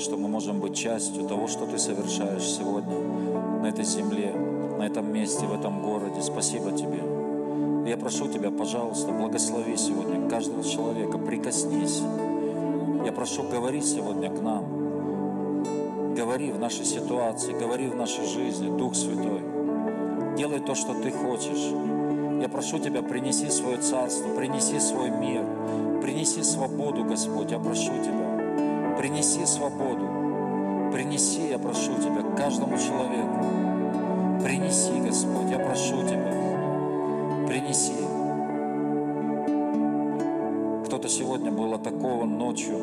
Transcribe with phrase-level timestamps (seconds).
[0.00, 2.98] Что мы можем быть частью того, что Ты совершаешь сегодня
[3.60, 4.32] на этой земле,
[4.78, 6.22] на этом месте, в этом городе.
[6.22, 7.02] Спасибо Тебе.
[7.86, 12.00] Я прошу Тебя, пожалуйста, благослови сегодня каждого человека, прикоснись.
[13.04, 16.14] Я прошу, говори сегодня к нам.
[16.14, 19.42] Говори в нашей ситуации, говори в нашей жизни, Дух Святой.
[20.34, 21.74] Делай то, что Ты хочешь.
[22.40, 25.44] Я прошу Тебя, принеси свое царство, принеси свой мир,
[26.00, 28.29] принеси свободу, Господь, я прошу Тебя.
[29.00, 34.44] Принеси свободу, принеси, я прошу Тебя, каждому человеку.
[34.44, 36.30] Принеси, Господь, я прошу Тебя,
[37.48, 37.94] принеси.
[40.84, 42.76] Кто-то сегодня был атакован ночью,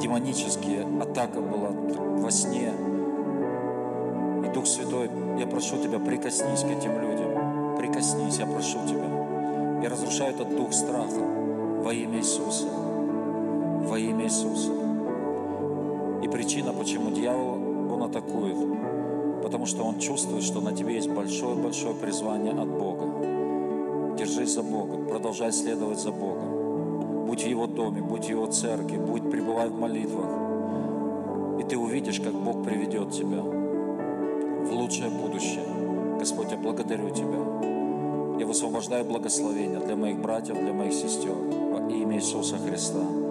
[0.00, 2.72] демонические атака была во сне.
[4.46, 7.76] И Дух Святой, я прошу Тебя, прикоснись к этим людям.
[7.76, 9.82] Прикоснись, я прошу Тебя.
[9.82, 11.20] Я разрушаю этот дух страха
[11.84, 12.91] во имя Иисуса.
[13.84, 14.72] Во имя Иисуса.
[16.22, 18.56] И причина, почему дьявол, он атакует,
[19.42, 24.16] потому что он чувствует, что на тебе есть большое-большое призвание от Бога.
[24.16, 27.26] Держись за Богом, продолжай следовать за Богом.
[27.26, 30.30] Будь в Его доме, будь в Его церкви, будь, пребывай в молитвах.
[31.60, 35.64] И ты увидишь, как Бог приведет тебя в лучшее будущее.
[36.18, 38.38] Господь, я благодарю Тебя.
[38.38, 43.21] Я высвобождаю благословение для моих братьев, для моих сестер во имя Иисуса Христа.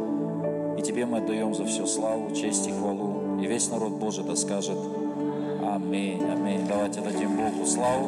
[0.82, 3.40] И Тебе мы отдаем за все славу, честь и хвалу.
[3.40, 4.80] И весь народ Божий да скажет
[5.64, 6.66] Аминь, аминь.
[6.68, 8.08] Давайте дадим Богу славу.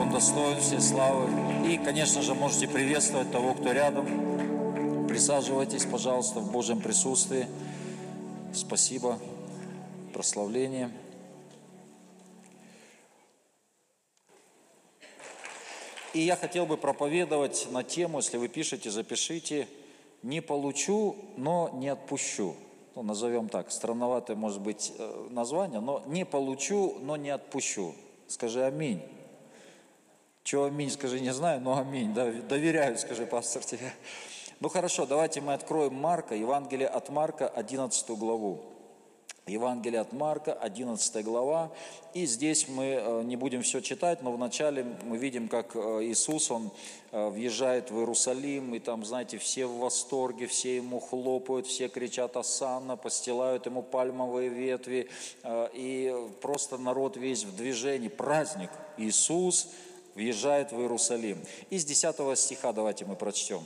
[0.00, 1.28] Он достоин всей славы.
[1.68, 5.06] И, конечно же, можете приветствовать того, кто рядом.
[5.06, 7.46] Присаживайтесь, пожалуйста, в Божьем присутствии.
[8.54, 9.18] Спасибо.
[10.14, 10.90] Прославление.
[16.14, 19.68] И я хотел бы проповедовать на тему, если вы пишете, запишите,
[20.26, 22.56] «Не получу, но не отпущу».
[22.96, 27.94] Ну, назовем так, странноватое может быть э, название, но «Не получу, но не отпущу».
[28.26, 29.00] Скажи «Аминь».
[30.42, 32.12] Чего аминь, скажи, не знаю, но аминь.
[32.12, 33.92] Доверяю, скажи, пастор, тебе.
[34.58, 38.64] Ну хорошо, давайте мы откроем Марка, Евангелие от Марка, 11 главу.
[39.48, 41.70] Евангелие от Марка, 11 глава.
[42.14, 46.50] И здесь мы э, не будем все читать, но вначале мы видим, как э, Иисус,
[46.50, 46.72] Он
[47.12, 52.36] э, въезжает в Иерусалим, и там, знаете, все в восторге, все Ему хлопают, все кричат
[52.36, 55.08] «Асанна», постилают Ему пальмовые ветви,
[55.44, 56.12] и
[56.42, 58.70] просто народ весь в движении, праздник.
[58.96, 59.68] Иисус
[60.16, 61.38] въезжает в Иерусалим.
[61.70, 63.62] Из 10 стиха давайте мы прочтем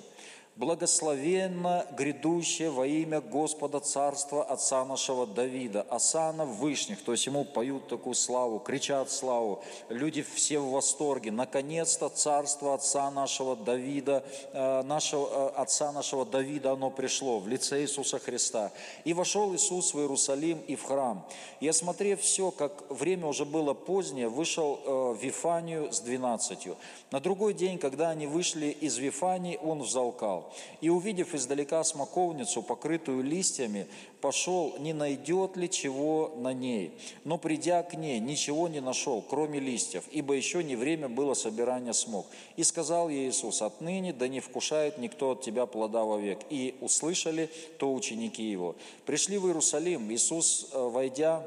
[0.61, 7.89] благословенно грядущее во имя Господа Царства Отца нашего Давида, Асана Вышних, то есть ему поют
[7.89, 14.23] такую славу, кричат славу, люди все в восторге, наконец-то Царство Отца нашего Давида,
[14.53, 18.71] э, нашего, э, Отца нашего Давида, оно пришло в лице Иисуса Христа.
[19.05, 21.25] И вошел Иисус в Иерусалим и в храм.
[21.61, 26.77] И осмотрев все, как время уже было позднее, вышел э, в Вифанию с двенадцатью.
[27.11, 30.50] На другой день, когда они вышли из Вифании, он взалкал.
[30.81, 33.87] И увидев издалека смоковницу, покрытую листьями,
[34.21, 36.93] пошел, не найдет ли чего на ней.
[37.25, 41.93] Но придя к ней, ничего не нашел, кроме листьев, ибо еще не время было собирания
[41.93, 42.27] смог.
[42.57, 46.41] И сказал ей Иисус, отныне да не вкушает никто от тебя плода вовек.
[46.51, 48.77] И услышали то ученики его.
[49.07, 51.47] Пришли в Иерусалим, Иисус, э, войдя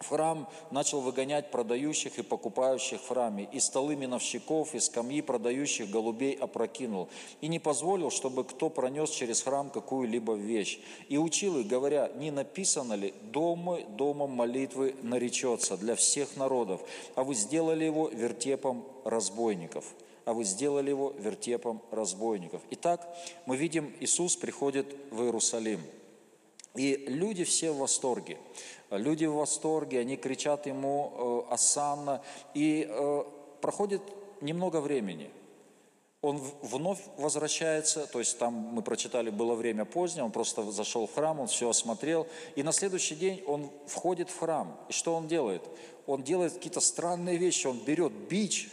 [0.00, 5.90] в храм начал выгонять продающих и покупающих в храме, и столы миновщиков, и скамьи продающих
[5.90, 7.08] голубей опрокинул,
[7.40, 10.80] и не позволил, чтобы кто пронес через храм какую-либо вещь.
[11.08, 16.80] И учил их, говоря, не написано ли, дом мой домом молитвы наречется для всех народов,
[17.14, 19.84] а вы сделали его вертепом разбойников
[20.26, 22.60] а вы сделали его вертепом разбойников.
[22.70, 23.08] Итак,
[23.46, 25.80] мы видим, Иисус приходит в Иерусалим.
[26.76, 28.38] И люди все в восторге.
[28.90, 32.22] Люди в восторге, они кричат ему э, «Асанна».
[32.54, 33.24] И э,
[33.60, 34.02] проходит
[34.40, 35.30] немного времени.
[36.22, 41.14] Он вновь возвращается, то есть там мы прочитали, было время позднее, он просто зашел в
[41.14, 42.26] храм, он все осмотрел.
[42.56, 44.76] И на следующий день он входит в храм.
[44.88, 45.62] И что он делает?
[46.06, 47.66] Он делает какие-то странные вещи.
[47.66, 48.70] Он берет бич,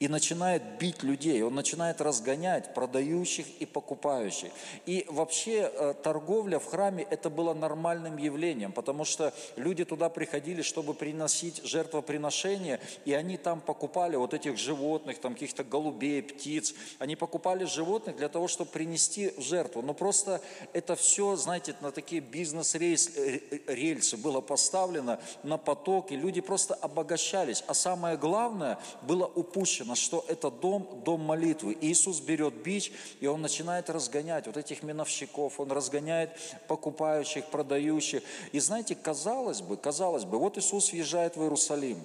[0.00, 4.50] и начинает бить людей, он начинает разгонять продающих и покупающих.
[4.86, 10.62] И вообще э, торговля в храме это было нормальным явлением, потому что люди туда приходили,
[10.62, 17.16] чтобы приносить жертвоприношения, и они там покупали вот этих животных, там каких-то голубей, птиц, они
[17.16, 19.82] покупали животных для того, чтобы принести в жертву.
[19.82, 20.40] Но просто
[20.72, 27.64] это все, знаете, на такие бизнес-рельсы э, было поставлено на поток, и люди просто обогащались.
[27.66, 31.76] А самое главное было упущено написано, что это дом, дом молитвы.
[31.80, 36.30] Иисус берет бич, и Он начинает разгонять вот этих миновщиков, Он разгоняет
[36.66, 38.22] покупающих, продающих.
[38.52, 41.98] И знаете, казалось бы, казалось бы, вот Иисус въезжает в Иерусалим,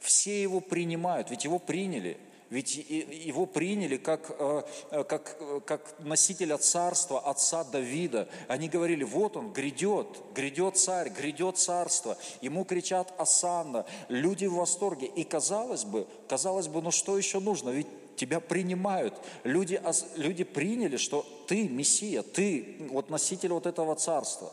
[0.00, 2.16] все Его принимают, ведь Его приняли–
[2.50, 8.28] ведь его приняли как, э, э, как, э, как носителя царства, отца Давида.
[8.48, 12.16] Они говорили, вот он, грядет, грядет царь, грядет царство.
[12.40, 15.06] Ему кричат Асанна, люди в восторге.
[15.08, 17.68] И казалось бы, казалось бы, ну что еще нужно?
[17.68, 17.86] Ведь
[18.16, 19.14] тебя принимают.
[19.44, 19.80] Люди,
[20.16, 24.50] люди приняли, что ты Мессия, ты вот носитель вот этого царства.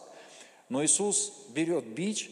[0.67, 2.29] Но Иисус берет бич,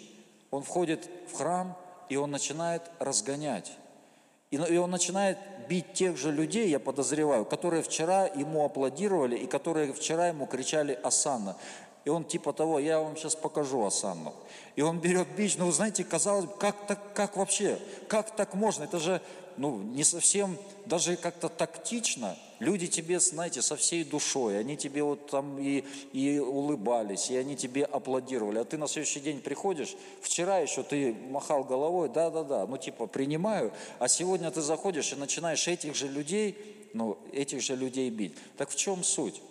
[0.52, 1.78] он входит в храм,
[2.10, 3.72] и он начинает разгонять.
[4.54, 9.94] И он начинает бить тех же людей, я подозреваю, которые вчера ему аплодировали и которые
[9.94, 11.56] вчера ему кричали «Асанна».
[12.06, 14.34] И он типа того, я вам сейчас покажу Асанну.
[14.76, 17.80] И он берет бич, ну вы знаете, казалось, как так, как вообще,
[18.10, 18.84] как так можно?
[18.84, 19.22] Это же
[19.58, 25.30] ну, не совсем, даже как-то тактично, люди тебе, знаете, со всей душой, они тебе вот
[25.30, 30.60] там и, и улыбались, и они тебе аплодировали, а ты на следующий день приходишь, вчера
[30.60, 35.96] еще ты махал головой, да-да-да, ну типа принимаю, а сегодня ты заходишь и начинаешь этих
[35.96, 36.58] же людей,
[36.94, 38.36] ну, этих же людей бить.
[38.58, 39.42] Так в чем суть?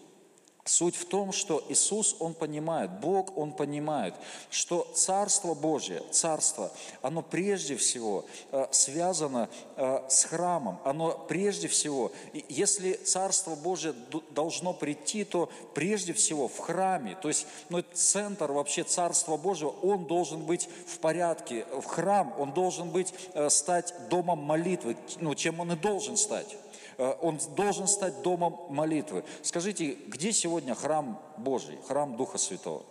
[0.64, 4.14] Суть в том, что Иисус, Он понимает, Бог, Он понимает,
[4.49, 6.70] что Царство Божье, Царство,
[7.00, 12.12] оно прежде всего э, связано э, с храмом, оно прежде всего,
[12.49, 13.93] если Царство Божье
[14.31, 20.05] должно прийти, то прежде всего в храме, то есть ну, центр вообще Царства Божьего, он
[20.05, 25.58] должен быть в порядке, в храм, он должен быть, э, стать домом молитвы, ну, чем
[25.58, 26.56] он и должен стать.
[27.02, 29.25] Э, он должен стать домом молитвы.
[29.43, 32.84] Скажите, где сегодня храм Божий, храм Духа Святого?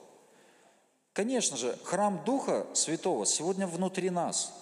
[1.13, 4.53] Конечно же, храм Духа Святого сегодня внутри нас.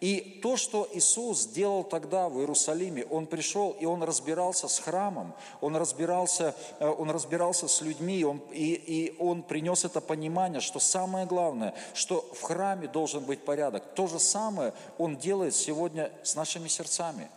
[0.00, 5.34] И то, что Иисус сделал тогда в Иерусалиме, Он пришел и Он разбирался с храмом,
[5.60, 10.80] Он разбирался, э, он разбирался с людьми, он, и, и Он принес это понимание, что
[10.80, 13.84] самое главное, что в храме должен быть порядок.
[13.94, 17.30] То же самое Он делает сегодня с нашими сердцами–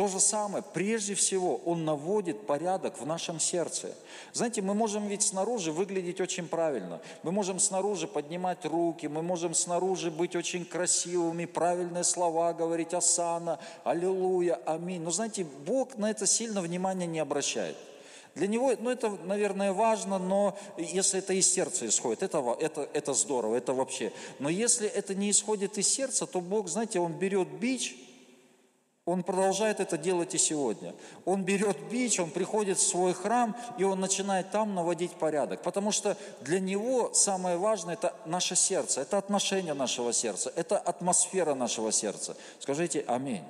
[0.00, 3.94] то же самое, прежде всего, Он наводит порядок в нашем сердце.
[4.32, 7.02] Знаете, мы можем ведь снаружи выглядеть очень правильно.
[7.22, 13.58] Мы можем снаружи поднимать руки, мы можем снаружи быть очень красивыми, правильные слова говорить, Асана,
[13.84, 15.02] Аллилуйя, Аминь.
[15.02, 17.76] Но знаете, Бог на это сильно внимания не обращает.
[18.34, 23.12] Для него, ну это, наверное, важно, но если это из сердца исходит, это, это, это
[23.12, 24.14] здорово, это вообще.
[24.38, 27.98] Но если это не исходит из сердца, то Бог, знаете, Он берет бич,
[29.06, 30.94] он продолжает это делать и сегодня.
[31.24, 35.62] Он берет бич, он приходит в свой храм, и он начинает там наводить порядок.
[35.62, 41.54] Потому что для него самое важное– это наше сердце, это отношение нашего сердца, это атмосфера
[41.54, 42.36] нашего сердца.
[42.58, 43.42] Скажите «Аминь».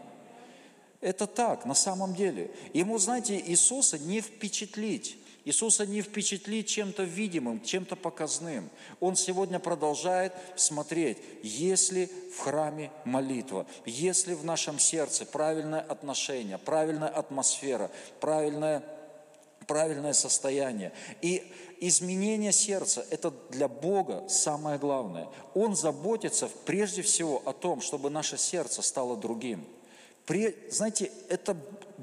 [1.01, 2.51] Это так, на самом деле.
[2.75, 5.17] Ему, знаете, Иисуса не впечатлить.
[5.51, 8.71] Иисуса не впечатлить чем-то видимым, чем-то показным.
[9.01, 15.81] Он сегодня продолжает смотреть, есть ли в храме молитва, есть ли в нашем сердце правильное
[15.81, 17.91] отношение, правильная атмосфера,
[18.21, 18.85] правильное,
[19.67, 20.93] правильное состояние.
[21.21, 25.27] И изменение сердца– это для Бога самое главное.
[25.55, 29.67] Он заботится прежде всего о том, чтобы наше сердце стало другим.
[30.27, 31.57] Знаете, это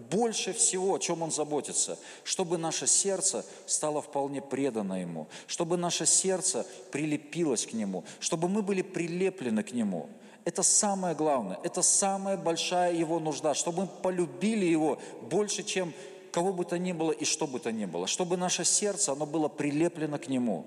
[0.10, 6.06] больше всего, о чем Он заботится, чтобы наше сердце стало вполне предано Ему, чтобы наше
[6.06, 10.10] сердце прилепилось к Нему, чтобы мы были прилеплены к Нему.
[10.46, 15.94] Это самое главное, это самая большая Его нужда, чтобы мы полюбили Его больше, чем
[16.32, 19.26] кого бы то ни было и что бы то ни было, чтобы наше сердце, оно
[19.26, 20.66] было прилеплено к Нему.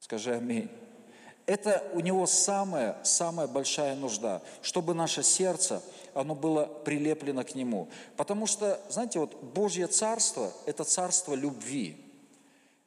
[0.00, 0.68] Скажи аминь.
[1.46, 5.80] Это у Него самая, самая большая нужда, чтобы наше сердце–
[6.14, 7.88] оно было прилеплено к нему.
[8.16, 11.96] Потому что, знаете, вот Божье Царство– это Царство любви.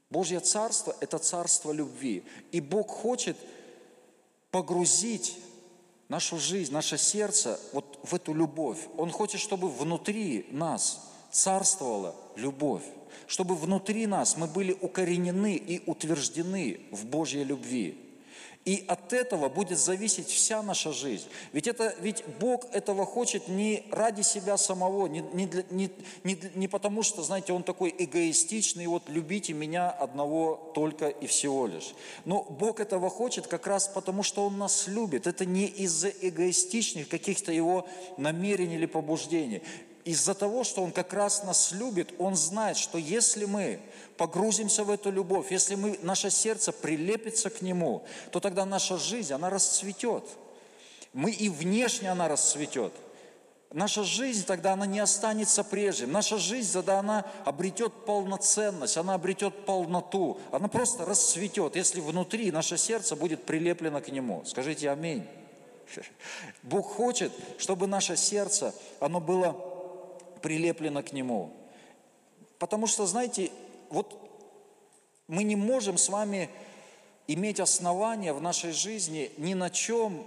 [0.10, 2.24] Божье Царство– это Царство любви.
[2.52, 3.38] И Бог хочет
[4.52, 5.38] погрузить
[6.10, 8.80] нашу жизнь, наше сердце вот в эту любовь.
[8.98, 12.84] Он хочет, чтобы внутри нас царствовала любовь,
[13.28, 18.07] чтобы внутри нас мы были укоренены и утверждены в Божьей любви.
[18.68, 21.28] И от этого будет зависеть вся наша жизнь.
[21.54, 25.90] Ведь, это, ведь Бог этого хочет не ради себя самого, не, не, не,
[26.26, 31.66] не, не потому что, знаете, Он такой эгоистичный, вот любите меня одного только и всего
[31.66, 31.96] лишь.
[32.26, 35.28] Но Бог этого хочет как раз потому, что Он нас любит.
[35.28, 39.62] Это не из-за эгоистичных каких-то Его намерений или побуждений
[40.08, 43.82] из-за того, что Он как раз нас любит, Он знает, что если мы
[44.16, 49.34] погрузимся в эту любовь, если мы, наше сердце прилепится к Нему, то тогда наша жизнь,
[49.34, 50.24] она расцветет.
[51.12, 52.94] Мы и внешне она расцветет.
[53.74, 56.08] Наша жизнь тогда, она не останется прежней.
[56.08, 60.40] Наша жизнь тогда, она обретет полноценность, она обретет полноту.
[60.54, 64.46] Она просто расцветет, если внутри наше сердце будет прилеплено к Нему.
[64.46, 65.28] Скажите аминь.
[66.64, 69.77] Бог хочет, чтобы наше сердце, оно было
[70.48, 71.51] прилеплено к Нему.
[72.58, 73.51] Потому что, знаете,
[73.89, 74.16] вот
[75.27, 76.50] мы не можем с вами
[77.27, 80.24] иметь основания в нашей жизни ни на чем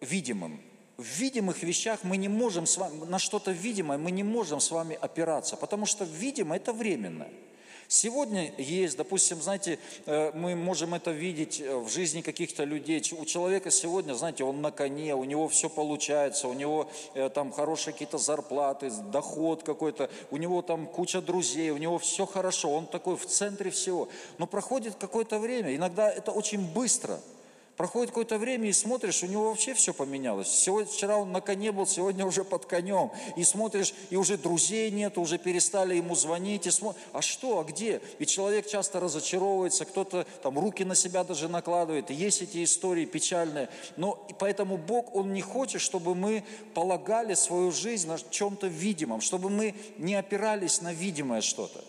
[0.00, 0.60] видимом.
[0.96, 4.72] В видимых вещах мы не можем с вами, на что-то видимое мы не можем с
[4.72, 7.30] вами опираться, потому что видимое– это временное–
[7.88, 13.02] Сегодня есть, допустим, знаете, э, мы можем это видеть э, в жизни каких-то людей.
[13.16, 17.52] У человека сегодня, знаете, он на коне, у него все получается, у него э, там
[17.52, 22.86] хорошие какие-то зарплаты, доход какой-то, у него там куча друзей, у него все хорошо, он
[22.86, 24.08] такой в центре всего.
[24.38, 27.20] Но проходит какое-то время, иногда это очень быстро–
[27.76, 30.48] Проходит какое-то время и смотришь, у него вообще все поменялось.
[30.48, 33.10] Сегодня, вчера он на коне был, сегодня уже под конем.
[33.36, 36.66] И смотришь, и уже друзей нет, уже перестали ему звонить.
[36.66, 38.00] И смотришь, а что, а где?
[38.18, 42.10] Ведь человек часто разочаровывается, кто-то там руки на себя даже накладывает.
[42.10, 43.68] И есть эти истории печальные.
[43.98, 49.20] Но и поэтому Бог, Он не хочет, чтобы мы полагали свою жизнь на чем-то видимом,
[49.20, 51.84] чтобы мы не опирались на видимое что-то.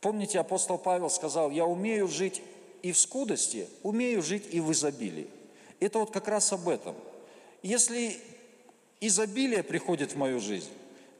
[0.00, 2.42] Помните, апостол Павел сказал, я умею жить
[2.82, 5.28] и в скудости, умею жить и в изобилии.
[5.80, 6.94] Это вот как раз об этом.
[7.62, 8.16] Если
[9.00, 10.70] изобилие приходит в мою жизнь,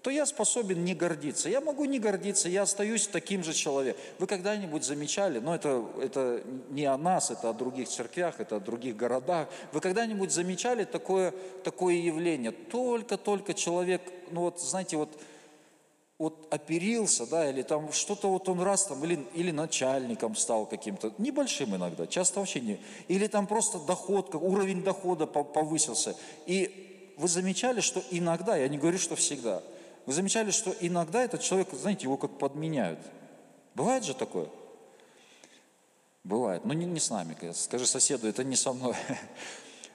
[0.02, 1.48] то я способен не гордиться.
[1.48, 4.02] Я могу не гордиться, я остаюсь таким же человеком.
[4.18, 8.60] Вы когда-нибудь замечали, но это, это не о нас, это о других церквях, это о
[8.60, 9.48] других городах.
[9.72, 12.50] Вы когда-нибудь замечали такое, такое явление?
[12.50, 14.02] Только-только человек,
[14.32, 15.16] ну вот знаете, вот
[16.18, 21.12] вот оперился, да, или там что-то вот он раз там, или, или начальником стал каким-то,
[21.18, 26.16] небольшим иногда, часто вообще не, или там просто доход, уровень дохода повысился.
[26.46, 29.62] И вы замечали, что иногда, я не говорю, что всегда,
[30.06, 33.00] вы замечали, что иногда этот человек, знаете, его как подменяют.
[33.74, 34.48] Бывает же такое?
[36.24, 38.94] Бывает, но не, не с нами, скажи соседу, это не со мной.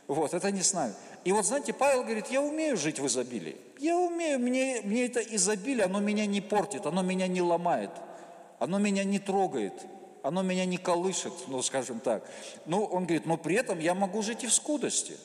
[0.08, 0.94] Вот, это не с нами.
[1.28, 3.58] И вот знаете, Павел говорит, я умею жить в изобилии.
[3.80, 7.90] Я умею, мне, мне это изобилие, оно меня не портит, оно меня не ломает,
[8.60, 9.74] оно меня не трогает,
[10.24, 12.24] оно меня не колышет, ну скажем так.
[12.66, 15.18] Но он говорит, но при этом я могу жить и в скудости.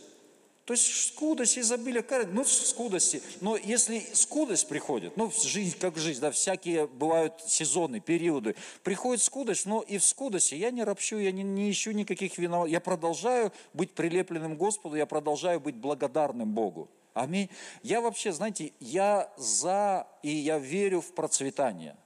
[0.65, 3.21] То есть скудость, изобилие, ну скудости.
[3.41, 8.55] Но если скудость приходит, ну жизнь как жизнь, да, всякие бывают сезоны, периоды,
[8.85, 12.69] приходит скудость, но и в скудости я не ропщу, я не, не ищу никаких виноват,
[12.69, 16.89] я продолжаю быть прилепленным Господу, я продолжаю быть благодарным Богу.
[17.13, 17.51] Аминь.
[17.83, 21.97] Я вообще, знаете, я за и я верю в процветание.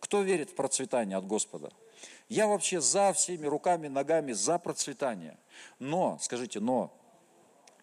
[0.00, 1.70] Кто верит в процветание от Господа?
[2.28, 5.38] Я вообще за всеми руками, ногами, за процветание.
[5.78, 6.92] Но, скажите, но,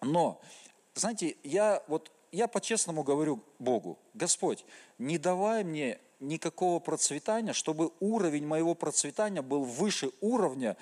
[0.04, 0.42] но,
[0.96, 4.66] знаете, я вот, я по-честному говорю Богу, Господь,
[4.98, 10.78] не давай мне никакого процветания, чтобы уровень моего процветания был выше уровня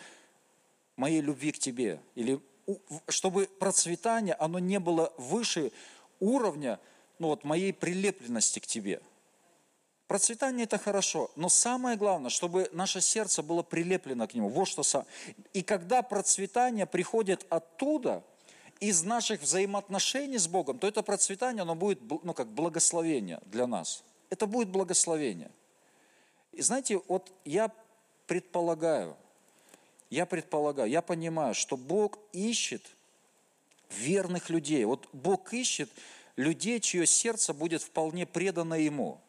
[0.95, 1.99] моей любви к Тебе.
[2.15, 2.39] Или
[3.07, 5.71] чтобы процветание, оно не было выше
[6.19, 6.79] уровня
[7.19, 9.01] ну вот, моей прилепленности к Тебе.
[10.07, 14.49] Процветание– это хорошо, но самое главное, чтобы наше сердце было прилеплено к Нему.
[14.49, 15.05] Вот что сам.
[15.53, 18.23] И когда процветание приходит оттуда,
[18.81, 24.03] из наших взаимоотношений с Богом, то это процветание, оно будет, ну, как благословение для нас.
[24.31, 25.51] Это будет благословение.
[26.51, 27.71] И знаете, вот я
[28.25, 29.15] предполагаю,
[30.09, 32.81] я предполагаю, я понимаю, что Бог ищет
[33.91, 34.83] верных людей.
[34.85, 35.89] Вот Бог ищет
[36.35, 39.21] людей, чье сердце будет вполне предано Ему.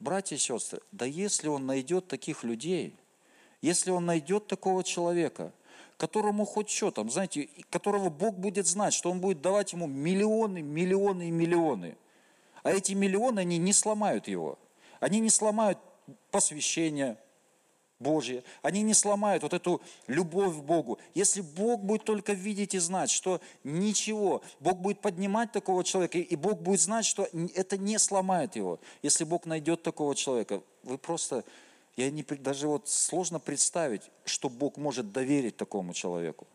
[0.00, 2.94] Братья и сестры, да если Он найдет таких людей,
[3.60, 5.52] если Он найдет такого человека–
[5.96, 10.62] которому хоть что там, знаете, которого Бог будет знать, что Он будет давать ему миллионы,
[10.62, 11.96] миллионы и миллионы.
[12.62, 14.58] А эти миллионы, они не сломают его.
[15.00, 15.78] Они не сломают
[16.30, 17.16] посвящение
[17.98, 18.44] Божье.
[18.62, 20.98] Они не сломают вот эту любовь к Богу.
[21.14, 26.36] Если Бог будет только видеть и знать, что ничего, Бог будет поднимать такого человека, и
[26.36, 28.80] Бог будет знать, что это не сломает его.
[29.02, 31.44] Если Бог найдет такого человека, вы просто
[31.96, 36.46] я не, даже вот сложно представить, что Бог может доверить такому человеку.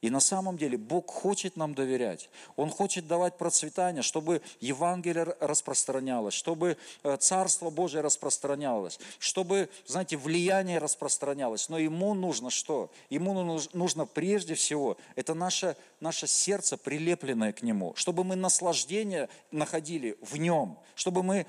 [0.00, 2.30] И на самом деле Бог хочет нам доверять.
[2.56, 10.78] Он хочет давать процветание, чтобы Евангелие распространялось, чтобы э, Царство Божие распространялось, чтобы, знаете, влияние
[10.78, 11.68] распространялось.
[11.68, 12.90] Но ему нужно что?
[13.10, 20.16] Ему нужно прежде всего, это наше, наше сердце, прилепленное к нему, чтобы мы наслаждение находили
[20.22, 21.46] в нем, чтобы мы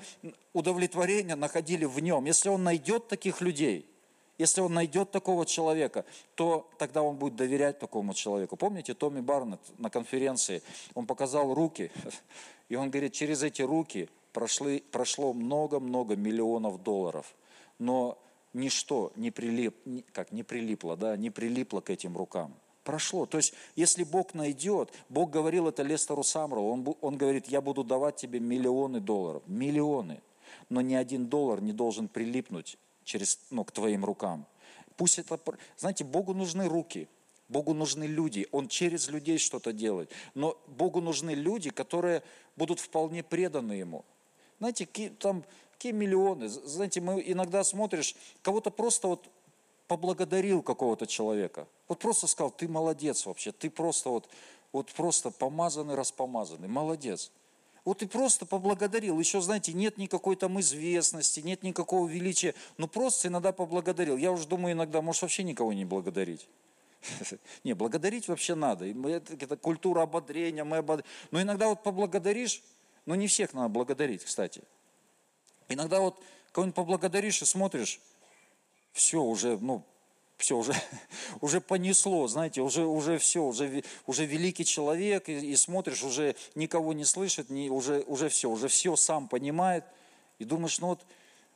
[0.52, 2.26] удовлетворение находили в нем.
[2.26, 3.88] Если он найдет таких людей–
[4.42, 8.56] если он найдет такого человека, то тогда он будет доверять такому человеку.
[8.56, 10.62] Помните, Томми Барнетт на конференции,
[10.94, 11.92] он показал руки,
[12.68, 17.36] и он говорит, через эти руки прошли, прошло много-много миллионов долларов,
[17.78, 18.18] но
[18.52, 19.76] ничто не, прилип,
[20.12, 22.52] как, не прилипло, да, не прилипло к этим рукам.
[22.82, 23.26] Прошло.
[23.26, 27.84] То есть, если Бог найдет, Бог говорил это Лестеру Самрову, он, он говорит, я буду
[27.84, 30.20] давать тебе миллионы долларов, миллионы,
[30.68, 34.46] но ни один доллар не должен прилипнуть через, ну, к твоим рукам.
[34.96, 35.38] Пусть это,
[35.76, 37.08] знаете, Богу нужны руки,
[37.48, 40.10] Богу нужны люди, Он через людей что-то делает.
[40.34, 42.22] Но Богу нужны люди, которые
[42.56, 44.04] будут вполне преданы Ему.
[44.58, 44.86] Знаете,
[45.18, 46.48] там, какие миллионы.
[46.48, 49.28] Знаете, мы иногда смотришь, кого-то просто вот
[49.88, 51.66] поблагодарил какого-то человека.
[51.88, 54.28] Вот просто сказал, ты молодец вообще, ты просто вот,
[54.72, 57.30] вот просто помазанный, распомазанный, молодец.
[57.84, 59.18] Вот и просто поблагодарил.
[59.18, 64.16] Еще, знаете, нет никакой там известности, нет никакого величия, но просто иногда поблагодарил.
[64.16, 66.48] Я уже думаю, иногда, может, вообще никого не благодарить.
[67.64, 68.86] Не, благодарить вообще надо.
[68.86, 71.04] Это культура ободрения, мы обод...
[71.32, 72.62] Но иногда вот поблагодаришь,
[73.06, 74.62] но не всех надо благодарить, кстати.
[75.68, 76.22] Иногда вот
[76.52, 78.00] кого-нибудь поблагодаришь и смотришь,
[78.92, 79.84] все, уже, ну,
[80.42, 80.74] все, уже,
[81.40, 86.92] уже понесло, знаете, уже, уже все, уже, уже великий человек, и, и смотришь, уже никого
[86.92, 89.84] не слышит, не, уже, уже все, уже все сам понимает,
[90.38, 91.06] и думаешь, ну вот,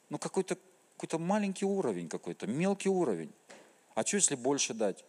[0.08, 0.56] ну какой-то
[0.96, 3.32] какой маленький уровень какой-то, мелкий уровень.
[3.94, 5.04] А что, если больше дать?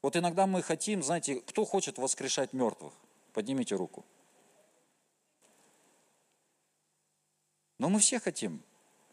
[0.00, 2.92] Вот иногда мы хотим, знаете, кто хочет воскрешать мертвых?
[3.32, 4.04] Поднимите руку.
[7.78, 8.62] Но мы все хотим.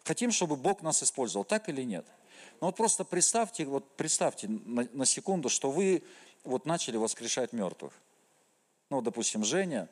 [0.04, 2.06] Хотим, чтобы Бог нас использовал, так или нет?
[2.62, 6.04] Ну вот просто представьте, вот представьте на, на секунду, что вы
[6.44, 7.94] вот начали воскрешать мертвых.
[8.90, 9.88] Ну, допустим, Женя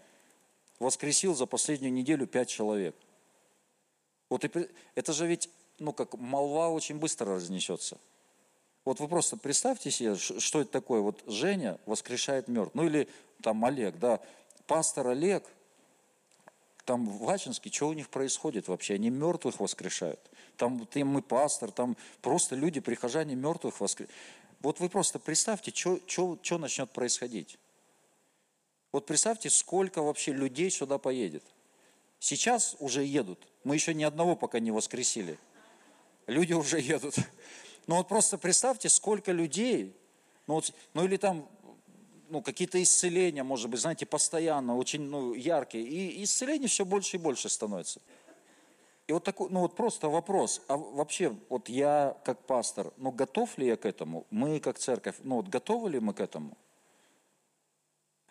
[0.80, 2.96] воскресил за последнюю неделю пять человек.
[4.30, 7.98] Вот и, это же ведь, ну как, молва очень быстро разнесется.
[8.86, 11.02] Вот вы просто представьте себе, что это такое.
[11.02, 12.76] Вот Женя воскрешает мертвых.
[12.76, 13.08] Ну или
[13.42, 14.22] там Олег, да.
[14.66, 15.44] Пастор Олег–
[16.88, 18.94] там в Ачинске, что у них происходит вообще?
[18.94, 20.22] Они мертвых воскрешают.
[20.56, 24.16] Там, там и пастор, там просто люди, прихожане мертвых воскрешают.
[24.62, 27.60] Вот вы просто представьте, что начнет происходить.
[28.94, 31.44] Вот представьте, сколько вообще людей сюда поедет.
[32.20, 33.46] Сейчас уже едут.
[33.66, 35.38] Мы еще ни одного пока не воскресили.
[36.26, 37.16] Люди уже едут.
[37.88, 39.94] Но вот просто представьте, сколько людей,
[40.48, 41.50] ну, вот, ну или там
[42.30, 45.86] ну, какие-то исцеления, может быть, знаете, постоянно, очень ну, яркие.
[45.86, 48.02] И исцеление все больше и больше становится.
[49.08, 53.58] И вот такой, ну вот просто вопрос, а вообще, вот я как пастор, ну готов
[53.58, 54.28] ли я к этому?
[54.32, 56.58] Мы как церковь, ну вот готовы ли мы к этому?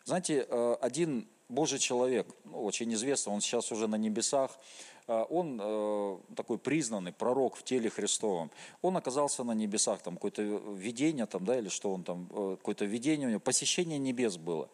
[0.04, 4.58] Знаете, э, один Божий человек, ну, очень известный, он сейчас уже на небесах,
[5.06, 8.50] он э, такой признанный пророк в теле Христовом,
[8.82, 12.84] он оказался на небесах, там какое-то видение, там, да, или что он там, э, какое-то
[12.84, 14.68] видение у него, посещение небес было.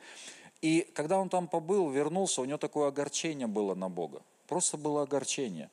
[0.63, 4.23] И когда он там побыл, вернулся, у него такое огорчение было на Бога.
[4.47, 5.71] Просто было огорчение.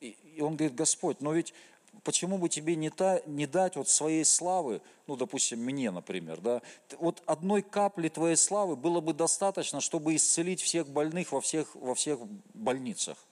[0.00, 1.54] И он говорит, Господь, но ведь
[2.02, 6.62] почему бы тебе не, та, не дать вот своей славы, ну, допустим, мне, например, да,
[6.98, 11.94] вот одной капли твоей славы было бы достаточно, чтобы исцелить всех больных во всех, во
[11.94, 12.18] всех
[12.54, 13.25] больницах.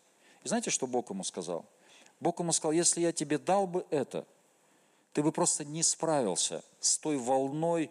[0.44, 1.64] И знаете, что Бог ему сказал?
[2.20, 4.26] Бог ему сказал, если я тебе дал бы это,
[5.12, 7.90] ты бы просто не справился с той волной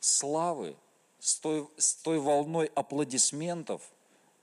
[0.00, 0.76] славы,
[1.20, 3.82] с той, с той волной аплодисментов,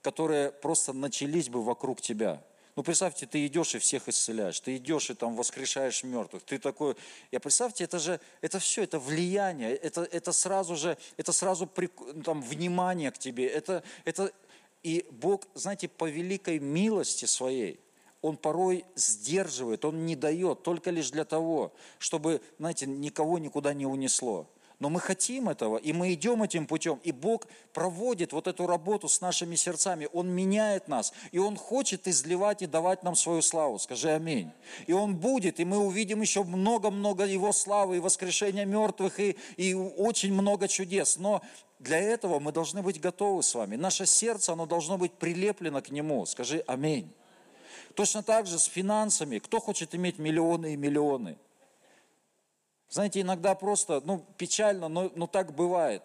[0.02, 2.42] которые просто начались бы вокруг тебя.
[2.76, 6.96] Ну, представьте, ты идешь и всех исцеляешь, ты идешь и там воскрешаешь мертвых, ты такой,
[7.30, 11.88] я представьте, это же, это все, это влияние, это, это сразу же, это сразу при,
[12.24, 14.32] там, внимание к тебе, это, это,
[14.84, 17.80] и Бог, знаете, по великой милости своей,
[18.22, 23.86] Он порой сдерживает, Он не дает, только лишь для того, чтобы, знаете, никого никуда не
[23.86, 24.50] унесло.
[24.80, 29.10] Но мы хотим этого, и мы идем этим путем, и Бог проводит вот эту работу
[29.10, 33.78] с нашими сердцами, Он меняет нас, и Он хочет изливать и давать нам свою славу.
[33.78, 34.52] Скажи аминь.
[34.88, 39.74] И Он будет, и мы увидим еще много-много Его славы, и воскрешения мертвых, и, и
[39.74, 41.18] очень много чудес.
[41.18, 41.42] Но
[41.80, 43.76] для этого мы должны быть готовы с вами.
[43.76, 46.26] Наше сердце, оно должно быть прилеплено к Нему.
[46.26, 47.12] Скажи аминь.
[47.96, 49.40] Точно так же с финансами.
[49.40, 51.38] Кто хочет иметь миллионы и миллионы?
[52.90, 56.02] Знаете, иногда просто, ну, печально, но, но так бывает.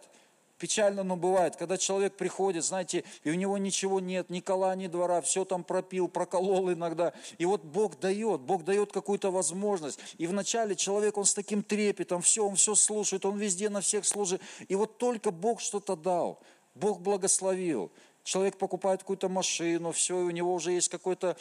[0.58, 4.86] Печально, но бывает, когда человек приходит, знаете, и у него ничего нет, ни кола, ни
[4.86, 7.12] двора, все там пропил, проколол иногда.
[7.38, 9.98] И вот Бог дает, Бог дает какую-то возможность.
[10.16, 14.06] И вначале человек, он с таким трепетом, все, он все слушает, он везде на всех
[14.06, 14.40] служит.
[14.68, 16.40] И вот только Бог что-то дал,
[16.74, 17.90] Бог благословил.
[18.24, 21.36] Человек покупает какую-то машину, все, и у него уже есть какая-то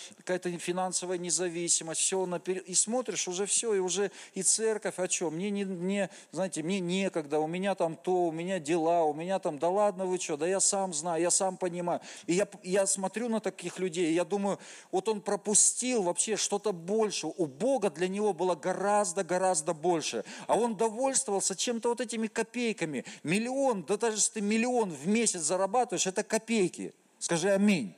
[0.59, 5.35] финансовая независимость, все, наперед, и смотришь, уже все, и уже и церковь, о чем?
[5.35, 9.39] Мне не, не, знаете, мне некогда, у меня там то, у меня дела, у меня
[9.39, 12.01] там, да ладно вы что, да я сам знаю, я сам понимаю.
[12.27, 14.59] И я, я смотрю на таких людей, и я думаю,
[14.91, 17.27] вот он пропустил вообще что-то больше.
[17.27, 20.25] У Бога для него было гораздо-гораздо больше.
[20.47, 23.05] А он довольствовался чем-то вот этими копейками.
[23.23, 26.93] Миллион, да даже если ты миллион в месяц зарабатываешь, это копейки копейки.
[27.19, 27.95] Скажи аминь.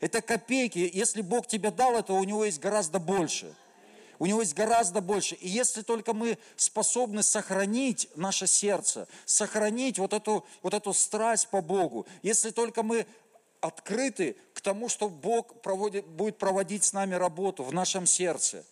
[0.00, 0.90] Это копейки.
[0.92, 3.54] Если Бог тебе дал это, у него есть гораздо больше.
[4.18, 5.34] У него есть гораздо больше.
[5.36, 11.62] И если только мы способны сохранить наше сердце, сохранить вот эту, вот эту страсть по
[11.62, 13.06] Богу, если только мы
[13.60, 18.64] открыты к тому, что Бог проводит, будет проводить с нами работу в нашем сердце,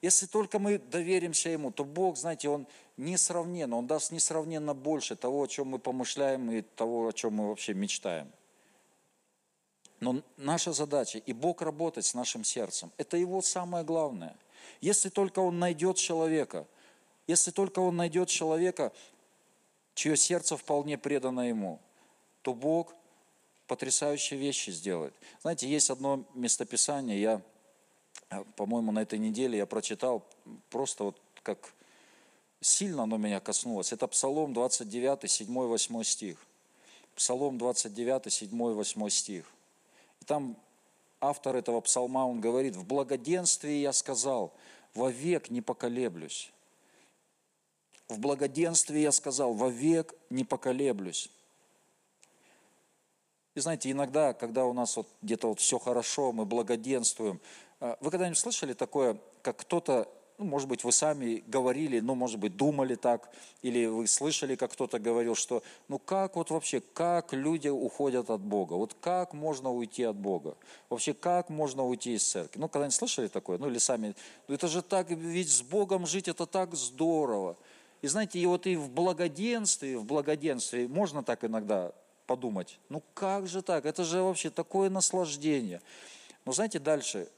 [0.00, 5.42] если только мы доверимся Ему, то Бог, знаете, Он несравненно, Он даст несравненно больше того,
[5.42, 8.30] о чем мы помышляем и того, о чем мы вообще мечтаем.
[10.00, 14.36] Но наша задача, и Бог работать с нашим сердцем, это Его самое главное.
[14.80, 16.66] Если только Он найдет человека,
[17.26, 18.92] если только Он найдет человека,
[19.94, 21.80] чье сердце вполне предано Ему,
[22.42, 22.94] то Бог
[23.66, 25.14] потрясающие вещи сделает.
[25.42, 27.42] Знаете, есть одно местописание, я,
[28.54, 30.24] по-моему, на этой неделе я прочитал,
[30.70, 31.72] просто вот как
[32.60, 33.92] сильно оно меня коснулось.
[33.92, 36.38] Это Псалом 29, 7-8 стих.
[37.16, 39.52] Псалом 29, 7-8 стих
[40.28, 40.56] там
[41.20, 44.52] автор этого псалма, он говорит, в благоденствии я сказал,
[44.94, 46.52] вовек не поколеблюсь.
[48.08, 51.30] В благоденствии я сказал, вовек не поколеблюсь.
[53.54, 57.40] И знаете, иногда, когда у нас вот где-то вот все хорошо, мы благоденствуем,
[57.80, 60.08] э, вы когда-нибудь слышали такое, как кто-то
[60.38, 63.28] ну, может быть, вы сами говорили, ну, может быть, думали так,
[63.62, 68.40] или вы слышали, как кто-то говорил, что, ну, как вот вообще, как люди уходят от
[68.40, 68.74] Бога?
[68.74, 70.56] Вот как можно уйти от Бога?
[70.90, 72.60] Вообще, как можно уйти из церкви?
[72.60, 73.58] Ну, когда-нибудь слышали такое?
[73.58, 74.14] Ну, или сами,
[74.46, 77.56] ну, это же так, ведь с Богом жить, это так здорово.
[78.00, 81.92] И знаете, и вот и в благоденствии, в благоденствии, можно так иногда
[82.26, 83.86] подумать, ну, как же так?
[83.86, 85.82] Это же вообще такое наслаждение.
[86.44, 87.28] Но знаете, дальше,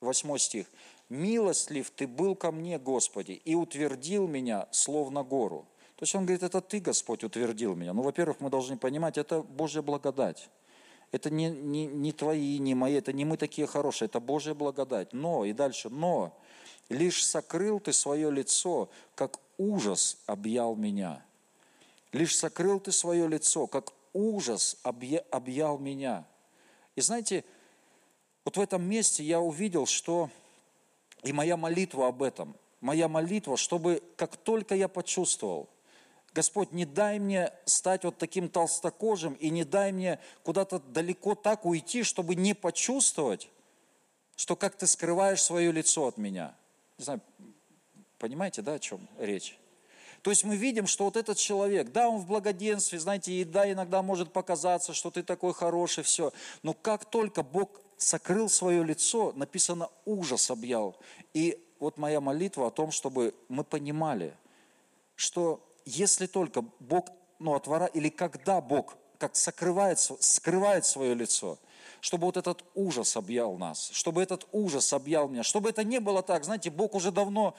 [0.00, 0.66] восьмой стих
[1.08, 5.66] милостлив ты был ко мне, Господи, и утвердил меня, словно гору.
[5.96, 7.92] То есть он говорит, это ты, Господь, утвердил меня.
[7.92, 10.48] Ну, во-первых, мы должны понимать, это Божья благодать.
[11.10, 15.12] Это не, не, не твои, не мои, это не мы такие хорошие, это Божья благодать.
[15.12, 16.38] Но, и дальше, но,
[16.88, 21.24] лишь сокрыл ты свое лицо, как ужас объял меня.
[22.12, 26.26] Лишь сокрыл ты свое лицо, как ужас объял меня.
[26.94, 27.44] И знаете,
[28.44, 30.30] вот в этом месте я увидел, что
[31.22, 35.68] и моя молитва об этом, моя молитва, чтобы как только я почувствовал,
[36.34, 41.64] Господь, не дай мне стать вот таким толстокожим и не дай мне куда-то далеко так
[41.64, 43.48] уйти, чтобы не почувствовать,
[44.36, 46.54] что как ты скрываешь свое лицо от меня.
[46.98, 47.20] Не знаю,
[48.18, 49.58] понимаете, да, о чем речь?
[50.22, 53.70] То есть мы видим, что вот этот человек, да, он в благоденствии, знаете, и да,
[53.70, 56.32] иногда может показаться, что ты такой хороший, все.
[56.62, 60.96] Но как только Бог сокрыл свое лицо, написано ужас объял.
[61.34, 64.34] И вот моя молитва о том, чтобы мы понимали,
[65.16, 67.08] что если только Бог,
[67.38, 71.58] ну, отвора, или когда Бог как сокрывает, скрывает свое лицо,
[72.00, 76.22] чтобы вот этот ужас объял нас, чтобы этот ужас объял меня, чтобы это не было
[76.22, 77.56] так, знаете, Бог уже давно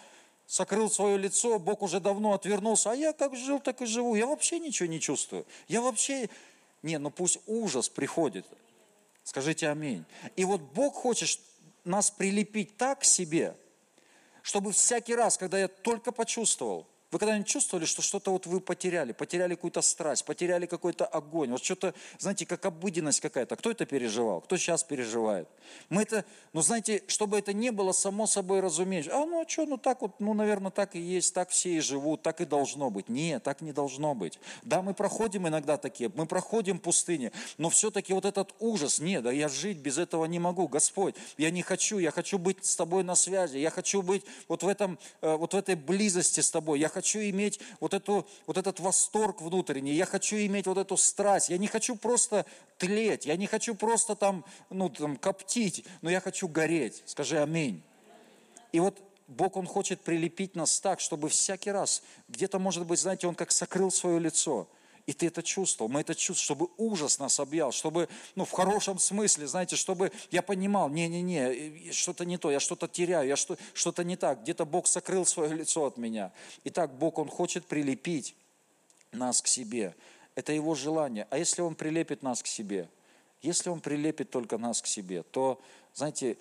[0.47, 4.25] сокрыл свое лицо, Бог уже давно отвернулся, а я как жил, так и живу, я
[4.25, 6.29] вообще ничего не чувствую, я вообще...
[6.81, 8.45] Не, ну пусть ужас приходит,
[9.29, 10.05] Скажите аминь.
[10.35, 11.39] И вот Бог хочет
[11.83, 13.55] нас прилепить так к себе,
[14.41, 19.13] чтобы всякий раз, когда я только почувствовал, вы когда-нибудь чувствовали, что что-то вот вы потеряли,
[19.13, 23.55] потеряли какую-то страсть, потеряли какой-то огонь, вот что-то, знаете, как обыденность какая-то.
[23.55, 24.41] Кто это переживал?
[24.41, 25.47] Кто сейчас переживает?
[25.89, 29.11] Мы это, ну знаете, чтобы это не было само собой разумеется.
[29.15, 31.79] А ну а что, ну так вот, ну наверное так и есть, так все и
[31.79, 33.09] живут, так и должно быть.
[33.09, 34.39] Нет, так не должно быть.
[34.63, 39.31] Да, мы проходим иногда такие, мы проходим пустыни, но все-таки вот этот ужас, нет, да
[39.31, 43.03] я жить без этого не могу, Господь, я не хочу, я хочу быть с тобой
[43.03, 46.79] на связи, я хочу быть вот в этом, э, вот в этой близости с тобой,
[46.79, 51.49] я хочу иметь вот, эту, вот этот восторг внутренний, я хочу иметь вот эту страсть,
[51.49, 52.45] я не хочу просто
[52.77, 57.03] тлеть, я не хочу просто там, ну, там коптить, но я хочу гореть.
[57.05, 57.81] Скажи аминь.
[58.71, 63.27] И вот Бог, Он хочет прилепить нас так, чтобы всякий раз, где-то, может быть, знаете,
[63.27, 64.67] Он как сокрыл свое лицо,
[65.09, 68.99] и ты это чувствовал, мы это чувствовали, чтобы ужас нас объял, чтобы, ну, в хорошем
[68.99, 74.03] смысле, знаете, чтобы я понимал, не-не-не, что-то не то, я что-то теряю, я что, что-то
[74.03, 76.31] не так, где-то Бог сокрыл свое лицо от меня.
[76.63, 78.35] Итак, Бог, Он хочет прилепить
[79.11, 79.95] нас к себе.
[80.35, 81.25] Это Его желание.
[81.31, 82.87] А если Он прилепит нас к себе?
[83.41, 85.59] Если Он прилепит только нас к себе, то,
[85.95, 86.37] знаете,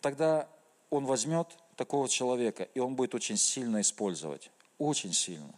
[0.00, 0.48] тогда
[0.88, 4.50] Он возьмет такого человека, и Он будет очень сильно использовать.
[4.78, 5.52] Очень сильно.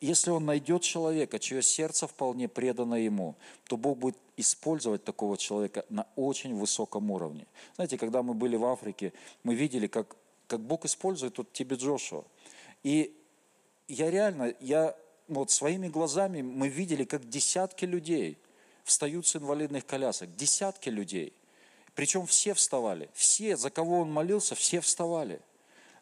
[0.00, 3.34] Если он найдет человека, чье сердце вполне предано ему,
[3.66, 7.46] то Бог будет использовать такого человека на очень высоком уровне.
[7.74, 12.24] Знаете, когда мы были в Африке, мы видели, как, как Бог использует вот тебе Джошуа.
[12.84, 13.16] И
[13.88, 18.38] я реально, я вот своими глазами мы видели, как десятки людей
[18.84, 20.36] встают с инвалидных колясок.
[20.36, 21.32] Десятки людей.
[21.96, 23.08] Причем все вставали.
[23.12, 25.40] Все, за кого он молился, все вставали–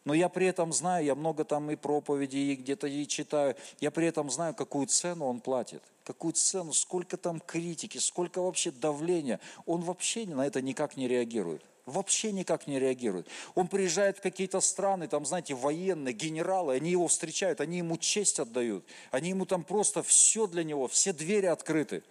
[0.05, 3.91] но я при этом знаю, я много там и проповеди, и где-то и читаю, я
[3.91, 9.39] при этом знаю, какую цену он платит, какую цену, сколько там критики, сколько вообще давления.
[9.67, 11.63] Он вообще на это никак не реагирует.
[11.85, 13.27] Вообще никак не реагирует.
[13.57, 18.39] Он приезжает в какие-то страны, там, знаете, военные, генералы, они его встречают, они ему честь
[18.39, 18.85] отдают.
[19.11, 22.05] Они ему там просто все для него, все двери открыты.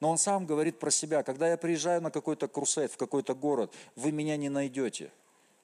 [0.00, 3.72] Но он сам говорит про себя, когда я приезжаю на какой-то крусет, в какой-то город,
[3.94, 5.10] вы меня не найдете.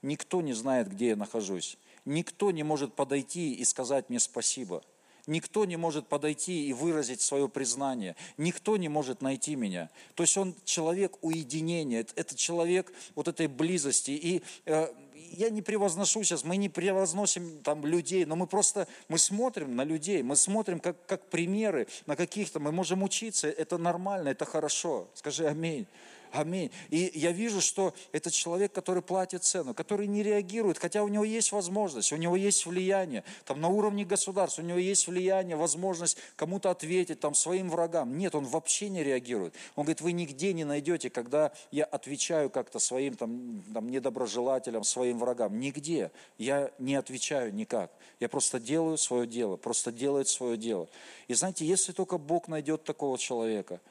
[0.02, 1.76] Никто не знает, где я нахожусь.
[2.04, 4.82] Никто не может подойти и сказать мне спасибо.
[5.26, 8.16] Никто не может подойти и выразить свое признание.
[8.36, 9.90] Никто не может найти меня.
[10.14, 14.12] То есть он человек уединения, это человек вот этой близости.
[14.12, 19.18] И э, я не превозношу сейчас, мы не превозносим там людей, но мы просто, мы
[19.18, 24.30] смотрим на людей, мы смотрим как, как примеры на каких-то, мы можем учиться, это нормально,
[24.30, 25.08] это хорошо.
[25.14, 25.86] Скажи аминь.
[26.32, 26.70] Аминь.
[26.90, 31.24] И я вижу, что это человек, который платит цену, который не реагирует, хотя у него
[31.24, 36.18] есть возможность, у него есть влияние, там на уровне государства, у него есть влияние, возможность
[36.36, 38.16] кому-то ответить, там своим врагам.
[38.16, 39.54] Нет, он вообще не реагирует.
[39.74, 45.18] Он говорит, вы нигде не найдете, когда я отвечаю как-то своим там, там недоброжелателям, своим
[45.18, 45.58] врагам.
[45.58, 46.12] Нигде.
[46.38, 47.90] Я не отвечаю никак.
[48.20, 50.88] Я просто делаю свое дело, просто делает свое дело.
[51.26, 53.80] И знаете, если только Бог найдет такого человека–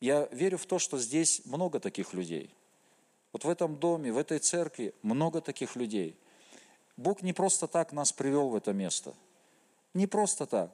[0.00, 2.54] я верю в то, что здесь много таких людей.
[3.32, 6.16] Вот в этом доме, в этой церкви много таких людей.
[6.96, 9.14] Бог не просто так нас привел в это место.
[9.94, 10.70] Не просто так.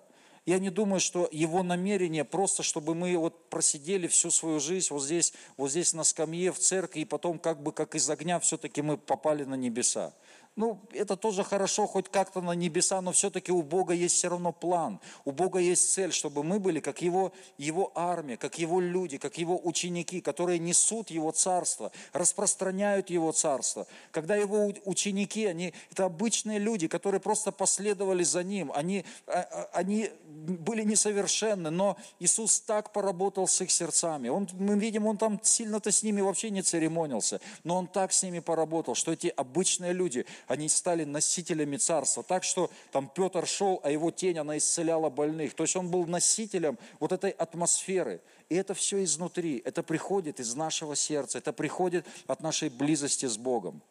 [0.47, 5.03] Я не думаю, что его намерение просто, чтобы мы вот просидели всю свою жизнь вот
[5.03, 8.81] здесь, вот здесь на скамье в церкви, и потом как бы как из огня все-таки
[8.81, 10.15] мы попали на небеса.
[10.57, 14.53] Ну, это тоже хорошо, хоть как-то на небеса, но все-таки у Бога есть все равно
[14.53, 15.01] план.
[15.27, 19.37] У Бога есть цель, чтобы мы были как его, его армия, как Его люди, как
[19.37, 23.87] Его ученики, которые несут Его царство, распространяют Его царство.
[24.13, 29.69] Когда Его ученики, они, это обычные люди, которые просто последовали за Ним, они, а, а,
[29.75, 34.29] они были несовершенны, но Иисус так поработал с их сердцами.
[34.29, 38.23] Он, мы видим, Он там сильно-то с ними вообще не церемонился, но Он так с
[38.23, 42.23] ними поработал, что эти обычные люди, они стали носителями царства.
[42.23, 45.55] Так что там Петр шел, а его тень, она исцеляла больных.
[45.55, 48.21] То есть он был носителем вот этой атмосферы.
[48.49, 53.37] И это все изнутри, это приходит из нашего сердца, это приходит от нашей близости с
[53.37, 53.83] Богом.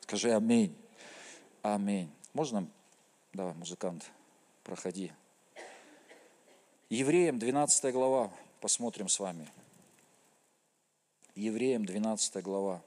[0.00, 0.76] Скажи аминь.
[1.62, 2.10] Аминь.
[2.34, 2.68] Можно?
[3.32, 4.10] Давай, музыкант,
[4.62, 5.12] проходи.
[6.90, 8.30] Евреям 12 глава,
[8.60, 9.48] посмотрим с вами.
[11.34, 12.82] Евреям 12 глава.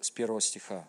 [0.00, 0.88] С первого стиха.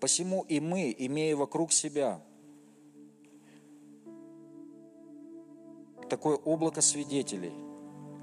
[0.00, 2.22] Посему и мы, имея вокруг себя
[6.08, 7.52] такое облако свидетелей,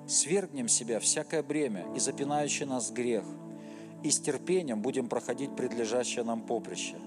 [0.08, 3.24] свергнем себя всякое бремя и запинающий нас грех,
[4.04, 6.98] и с терпением будем проходить предлежащее нам поприще,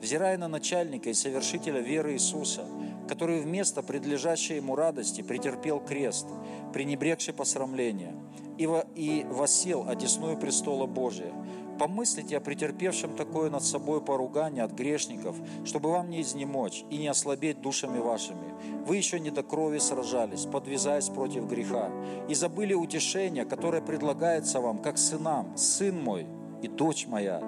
[0.00, 2.66] взирая на начальника и совершителя веры Иисуса,
[3.10, 6.28] который вместо предлежащей ему радости претерпел крест,
[6.72, 8.14] пренебрегший посрамление,
[8.56, 11.32] и, во, и восел одесную престола Божия.
[11.80, 17.08] Помыслите о претерпевшем такое над собой поругание от грешников, чтобы вам не изнемочь и не
[17.08, 18.54] ослабеть душами вашими.
[18.86, 21.90] Вы еще не до крови сражались, подвязаясь против греха,
[22.28, 26.28] и забыли утешение, которое предлагается вам, как сынам, сын мой
[26.62, 27.42] и дочь моя.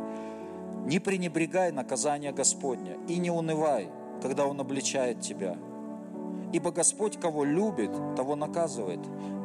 [0.87, 3.89] Не пренебрегай наказания Господня и не унывай,
[4.23, 5.57] когда Он обличает тебя.
[6.53, 9.01] Ибо Господь, кого любит, того наказывает,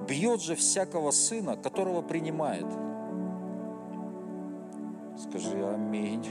[0.08, 2.66] бьет же всякого сына, которого принимает.
[5.18, 6.26] Скажи аминь.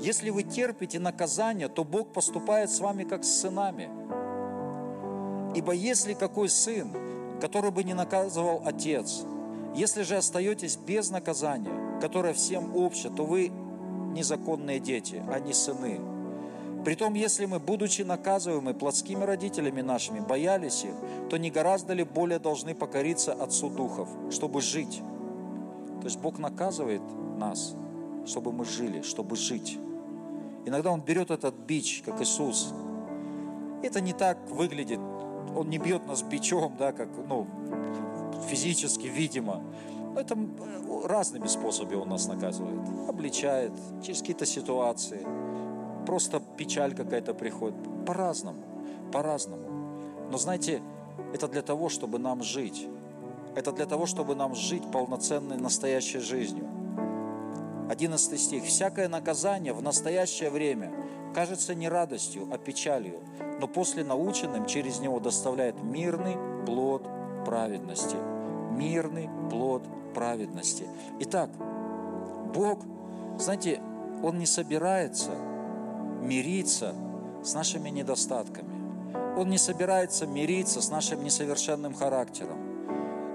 [0.00, 3.90] Если вы терпите наказание, то Бог поступает с вами как с сынами.
[5.54, 6.92] Ибо если какой сын,
[7.40, 9.24] который бы не наказывал отец,
[9.74, 13.50] если же остаетесь без наказания, которое всем обще, то вы
[14.16, 16.00] незаконные дети, а не сыны.
[16.84, 20.94] Притом, если мы, будучи наказываемы плотскими родителями нашими, боялись их,
[21.28, 25.02] то не гораздо ли более должны покориться Отцу Духов, чтобы жить?
[26.00, 27.02] То есть Бог наказывает
[27.38, 27.74] нас,
[28.24, 29.78] чтобы мы жили, чтобы жить.
[30.64, 32.72] Иногда Он берет этот бич, как Иисус.
[33.82, 35.00] Это не так выглядит.
[35.56, 37.46] Он не бьет нас бичом, да, как, ну,
[38.48, 39.62] физически, видимо.
[40.16, 40.36] Это
[41.04, 42.80] разными способами Он нас наказывает.
[43.08, 45.26] Обличает через какие-то ситуации.
[46.06, 47.76] Просто печаль какая-то приходит.
[48.06, 48.62] По-разному,
[49.12, 49.68] по-разному.
[50.30, 50.80] Но знаете,
[51.34, 52.88] это для того, чтобы нам жить.
[53.54, 56.66] Это для того, чтобы нам жить полноценной настоящей жизнью.
[57.90, 58.64] 11 стих.
[58.64, 60.92] «Всякое наказание в настоящее время
[61.34, 63.20] кажется не радостью, а печалью,
[63.60, 67.06] но после наученным через него доставляет мирный плод
[67.44, 68.16] праведности».
[68.76, 69.84] Мирный плод
[70.16, 70.84] праведности.
[71.20, 71.50] Итак,
[72.54, 72.78] Бог,
[73.38, 73.80] знаете,
[74.22, 75.32] Он не собирается
[76.22, 76.94] мириться
[77.44, 78.74] с нашими недостатками.
[79.36, 82.56] Он не собирается мириться с нашим несовершенным характером.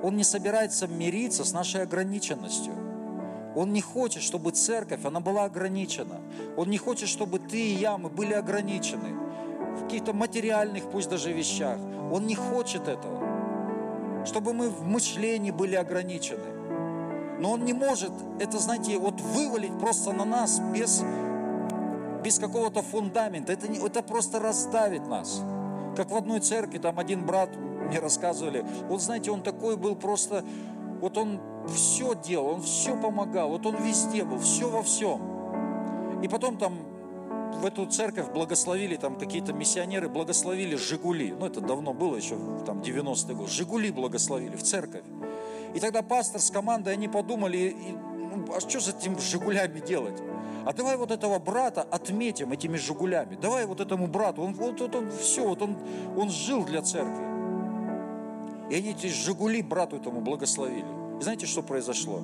[0.04, 2.74] Он не собирается мириться с нашей ограниченностью.
[3.56, 6.20] Он не хочет, чтобы церковь, она была ограничена.
[6.58, 9.13] Он не хочет, чтобы ты и я, мы были ограничены
[9.78, 11.78] в каких-то материальных, пусть даже вещах.
[12.12, 14.26] Он не хочет этого.
[14.26, 16.61] Чтобы мы в мышлении были ограничены.
[17.42, 21.04] Но Он не может это, знаете, вот вывалить просто на нас без,
[22.24, 23.52] без какого-то фундамента.
[23.52, 25.42] Это, не, это просто раздавит нас.
[25.98, 27.50] Как в одной церкви, там один брат
[27.88, 30.46] мне рассказывали, вот знаете, он такой был просто,
[31.02, 36.22] вот он все делал, он все помогал, вот он везде был, все во всем.
[36.22, 36.78] И потом там
[37.60, 41.34] в эту церковь благословили, там какие-то миссионеры благословили «Жигули».
[41.38, 43.50] Ну, это давно было еще, там, 90-й год.
[43.50, 45.04] «Жигули» благословили в церковь.
[45.74, 47.76] И тогда пастор с командой, они подумали,
[48.36, 50.22] ну, а что с этими «Жигулями» делать?
[50.66, 53.36] А давай вот этого брата отметим этими «Жигулями».
[53.36, 55.78] Давай вот этому брату, он, вот, вот он все, вот он,
[56.18, 57.26] он жил для церкви.
[58.70, 60.86] И они эти «Жигули» брату этому благословили.
[61.20, 62.22] И знаете, что произошло?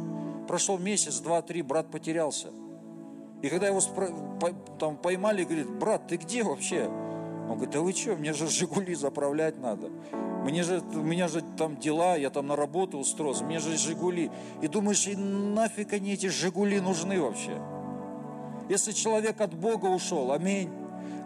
[0.48, 2.50] Прошел месяц, два, три, брат потерялся.
[3.42, 3.82] И когда его
[4.80, 6.86] там поймали, говорит, брат, ты где вообще?
[6.88, 9.90] Он говорит, да вы что, мне же «Жигули» заправлять надо.
[10.48, 14.32] Мне же, у меня же там дела, я там на работу устроился, мне же «Жигули».
[14.62, 17.62] И думаешь, и нафиг они эти «Жигули» нужны вообще?
[18.70, 20.72] Если человек от Бога ушел, аминь.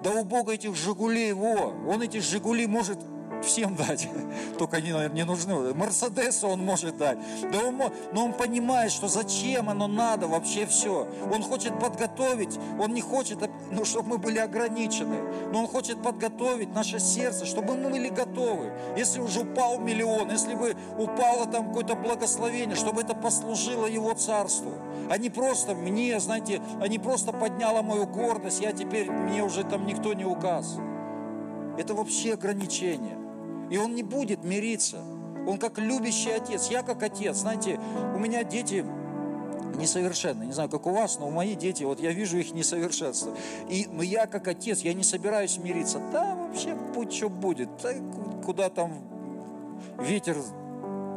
[0.04, 2.98] Да у Бога этих «Жигулей», во, он эти «Жигули» может
[3.42, 4.08] всем дать,
[4.58, 5.74] только они, наверное, не нужны.
[5.74, 7.18] Мерседесу он может дать.
[7.52, 11.08] Да он, но он понимает, что зачем оно надо вообще все.
[11.32, 13.40] Он хочет подготовить, он не хочет,
[13.72, 18.72] ну, чтобы мы были ограничены, но он хочет подготовить наше сердце, чтобы мы были готовы.
[18.98, 24.74] Если уже упал миллион, если бы упало там какое-то благословение, чтобы это послужило его царству.
[25.10, 29.64] А не просто мне, знаете, а не просто подняло мою гордость, я теперь, мне уже
[29.64, 30.78] там никто не указ.
[31.78, 33.18] Это вообще ограничение.
[33.72, 34.98] И он не будет мириться.
[35.48, 36.70] Он как любящий отец.
[36.70, 37.38] Я как отец.
[37.38, 37.80] Знаете,
[38.14, 38.86] у меня дети
[39.78, 40.44] несовершенны.
[40.44, 43.34] Не знаю, как у вас, но у мои дети, вот я вижу их несовершенство.
[43.70, 46.00] И, но я как отец, я не собираюсь мириться.
[46.12, 47.70] Да, вообще, будь что будет.
[47.82, 47.94] Да,
[48.46, 49.02] куда там
[50.00, 50.38] ветер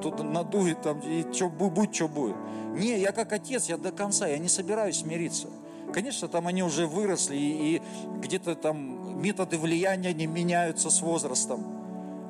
[0.00, 2.36] тут надует, там, и что, будь что будет.
[2.76, 5.48] Не, я как отец, я до конца, я не собираюсь мириться.
[5.92, 7.82] Конечно, там они уже выросли, и, и
[8.20, 11.83] где-то там методы влияния не меняются с возрастом.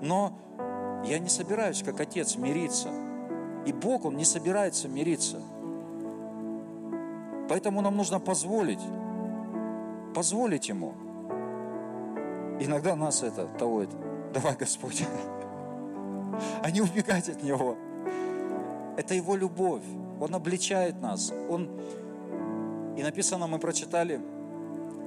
[0.04, 2.90] Но я не собираюсь, как отец, мириться.
[3.64, 5.40] И Бог, Он не собирается мириться.
[7.48, 8.82] Поэтому нам нужно позволить,
[10.14, 10.92] позволить Ему.
[12.60, 13.84] Иногда нас это того,
[14.34, 15.04] давай, Господь,
[16.62, 17.76] а не убегать от Него.
[18.98, 19.84] Это Его любовь.
[20.20, 21.32] Он обличает нас.
[21.48, 21.80] Он...
[22.96, 24.20] И написано, мы прочитали,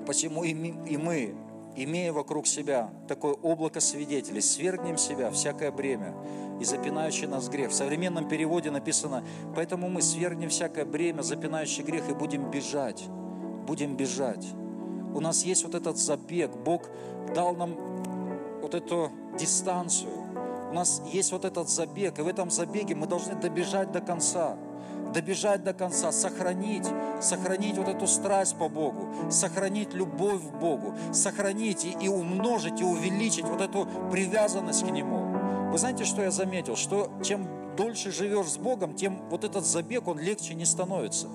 [0.08, 1.36] почему и мы,
[1.78, 6.16] имея вокруг себя такое облако свидетелей, свергнем себя всякое бремя
[6.60, 7.70] и запинающий нас грех.
[7.70, 9.24] В современном переводе написано,
[9.56, 13.04] поэтому мы свергнем всякое бремя, запинающий грех, и будем бежать,
[13.68, 14.46] будем бежать.
[15.14, 16.90] У нас есть вот этот забег, Бог
[17.36, 17.76] дал нам
[18.62, 20.12] вот эту дистанцию,
[20.72, 24.58] у нас есть вот этот забег, и в этом забеге мы должны добежать до конца–
[25.14, 26.86] добежать до конца, сохранить,
[27.22, 32.84] сохранить вот эту страсть по Богу, сохранить любовь к Богу, сохранить и, и умножить, и
[32.84, 35.72] увеличить вот эту привязанность к Нему.
[35.72, 36.76] Вы знаете, что я заметил?
[36.76, 41.28] Что чем дольше живешь с Богом, тем вот этот забег, он легче не становится.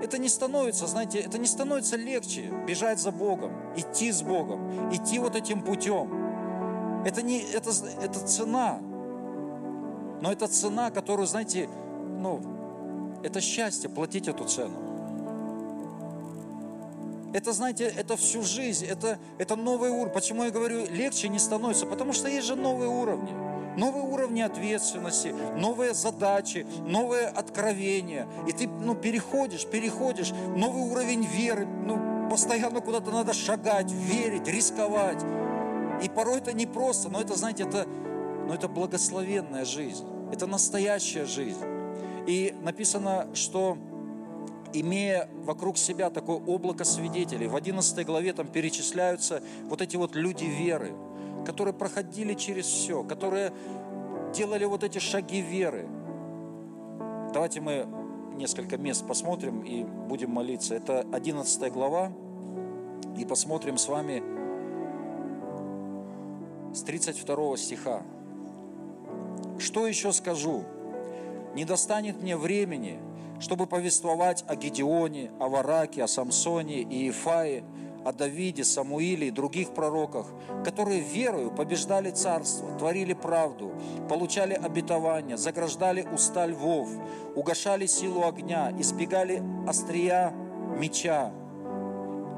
[0.00, 5.20] Это не становится, знаете, это не становится легче бежать за Богом, идти с Богом, идти
[5.20, 7.02] вот этим путем.
[7.04, 7.70] Это не, это,
[8.02, 8.78] это цена.
[10.20, 11.68] Но это цена, которую, знаете,
[12.22, 12.40] ну,
[13.22, 14.92] это счастье, платить эту цену.
[17.34, 20.12] Это, знаете, это всю жизнь, это, это новый уровень.
[20.12, 21.86] Почему я говорю, легче не становится?
[21.86, 23.32] Потому что есть же новые уровни.
[23.78, 28.28] Новые уровни ответственности, новые задачи, новые откровения.
[28.46, 31.66] И ты ну, переходишь, переходишь, новый уровень веры.
[31.66, 35.24] Ну, постоянно куда-то надо шагать, верить, рисковать.
[36.02, 37.86] И порой это непросто, но это, знаете, это,
[38.46, 40.04] но это благословенная жизнь.
[40.30, 41.81] Это настоящая жизнь.
[42.26, 43.76] И написано, что
[44.72, 50.44] имея вокруг себя такое облако свидетелей, в 11 главе там перечисляются вот эти вот люди
[50.44, 50.92] веры,
[51.44, 53.52] которые проходили через все, которые
[54.34, 55.88] делали вот эти шаги веры.
[57.32, 57.86] Давайте мы
[58.36, 60.74] несколько мест посмотрим и будем молиться.
[60.74, 62.12] Это 11 глава,
[63.16, 64.22] и посмотрим с вами
[66.74, 68.02] с 32 стиха.
[69.58, 70.64] «Что еще скажу?
[71.54, 72.98] Не достанет мне времени–
[73.42, 77.64] чтобы повествовать о Гедеоне, о Вараке, о Самсоне и Ифае,
[78.04, 80.26] о Давиде, Самуиле и других пророках,
[80.64, 83.72] которые верою побеждали царство, творили правду,
[84.08, 86.88] получали обетования, заграждали уста львов,
[87.34, 90.32] угошали силу огня, избегали острия
[90.78, 91.32] меча,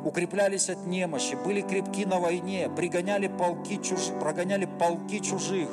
[0.04, 4.10] укреплялись от немощи, были крепки на войне, пригоняли полки чуж...
[4.20, 5.68] прогоняли полки чужих,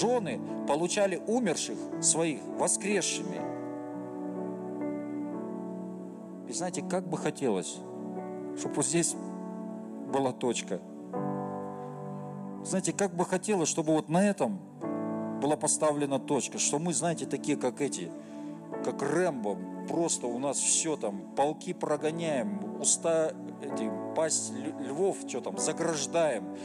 [0.00, 3.40] жены получали умерших своих воскресшими,
[6.48, 7.76] и знаете, как бы хотелось,
[8.56, 9.16] чтобы вот здесь
[10.12, 10.80] была точка.
[12.64, 14.60] Знаете, как бы хотелось, чтобы вот на этом
[15.40, 18.10] была поставлена точка, что мы, знаете, такие, как эти,
[18.84, 19.56] как Рэмбо,
[19.88, 23.32] просто у нас все там, полки прогоняем, уста,
[23.62, 26.56] эти, пасть львов, что там, заграждаем,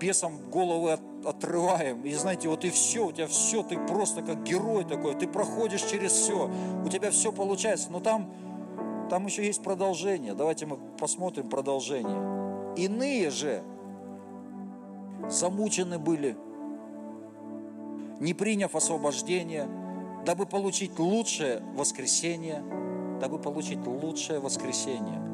[0.00, 2.02] бесом головы от, отрываем.
[2.02, 5.82] И знаете, вот и все, у тебя все, ты просто как герой такой, ты проходишь
[5.82, 6.50] через все,
[6.84, 7.90] у тебя все получается.
[7.90, 8.32] Но там
[9.10, 10.34] там еще есть продолжение.
[10.34, 12.74] Давайте мы посмотрим продолжение.
[12.76, 13.64] Иные же
[15.28, 16.36] замучены были,
[18.20, 19.68] не приняв освобождение,
[20.24, 22.62] дабы получить лучшее воскресение,
[23.20, 25.29] дабы получить лучшее воскресение.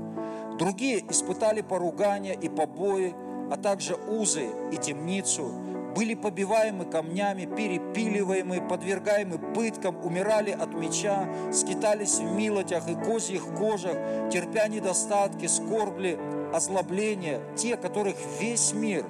[0.59, 3.15] Другие испытали поругания и побои,
[3.51, 5.53] а также узы и темницу,
[5.95, 13.97] были побиваемы камнями, перепиливаемы, подвергаемы пыткам, умирали от меча, скитались в милотях и козьих кожах,
[14.31, 16.19] терпя недостатки, скорбли,
[16.53, 19.07] озлобления, те, которых весь мир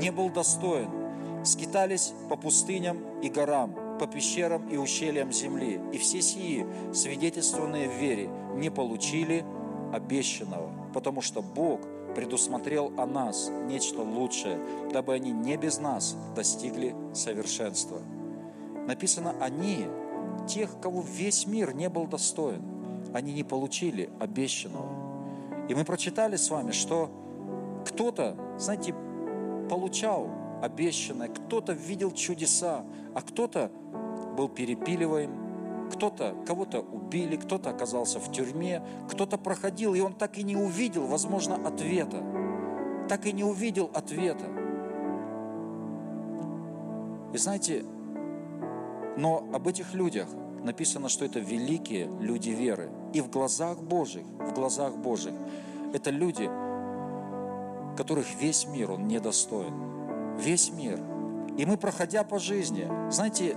[0.00, 0.90] не был достоин,
[1.44, 7.98] скитались по пустыням и горам, по пещерам и ущельям земли, и все сии, свидетельствованные в
[7.98, 9.44] вере, не получили
[9.92, 11.80] обещанного, потому что Бог–
[12.14, 14.58] предусмотрел о нас нечто лучшее,
[14.92, 17.98] дабы они не без нас достигли совершенства.
[18.86, 19.86] Написано, они,
[20.48, 22.62] тех, кого весь мир не был достоин,
[23.12, 24.88] они не получили обещанного.
[25.68, 27.10] И мы прочитали с вами, что
[27.86, 28.94] кто-то, знаете,
[29.68, 30.28] получал
[30.62, 32.84] обещанное, кто-то видел чудеса,
[33.14, 33.70] а кто-то
[34.36, 35.30] был перепиливаем,
[35.90, 41.06] кто-то, кого-то убили, кто-то оказался в тюрьме, кто-то проходил, и он так и не увидел,
[41.06, 42.22] возможно, ответа.
[43.08, 44.46] Так и не увидел ответа.
[47.32, 47.84] И знаете,
[49.16, 50.28] но об этих людях
[50.62, 52.90] написано, что это великие люди веры.
[53.12, 55.34] И в глазах Божьих, в глазах Божьих,
[55.92, 56.48] это люди,
[57.96, 60.36] которых весь мир, он недостоин.
[60.38, 60.98] Весь мир.
[61.58, 63.56] И мы, проходя по жизни, знаете,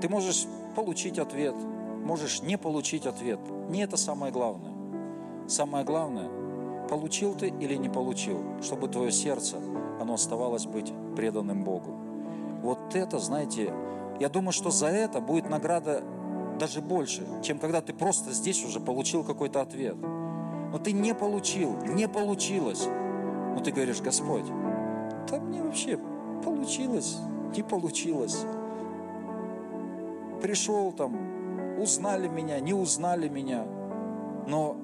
[0.00, 1.54] ты можешь получить ответ,
[2.04, 3.40] можешь не получить ответ.
[3.68, 4.72] Не это самое главное.
[5.48, 6.28] Самое главное,
[6.88, 9.56] получил ты или не получил, чтобы твое сердце,
[10.00, 11.92] оно оставалось быть преданным Богу.
[12.62, 13.72] Вот это, знаете,
[14.20, 16.02] я думаю, что за это будет награда
[16.58, 19.96] даже больше, чем когда ты просто здесь уже получил какой-то ответ.
[19.96, 22.86] Но ты не получил, не получилось.
[22.86, 24.46] Но ты говоришь, Господь,
[25.30, 25.98] да мне вообще
[26.44, 27.18] получилось,
[27.54, 28.44] не получилось
[30.36, 33.64] пришел там, узнали меня, не узнали меня,
[34.46, 34.76] но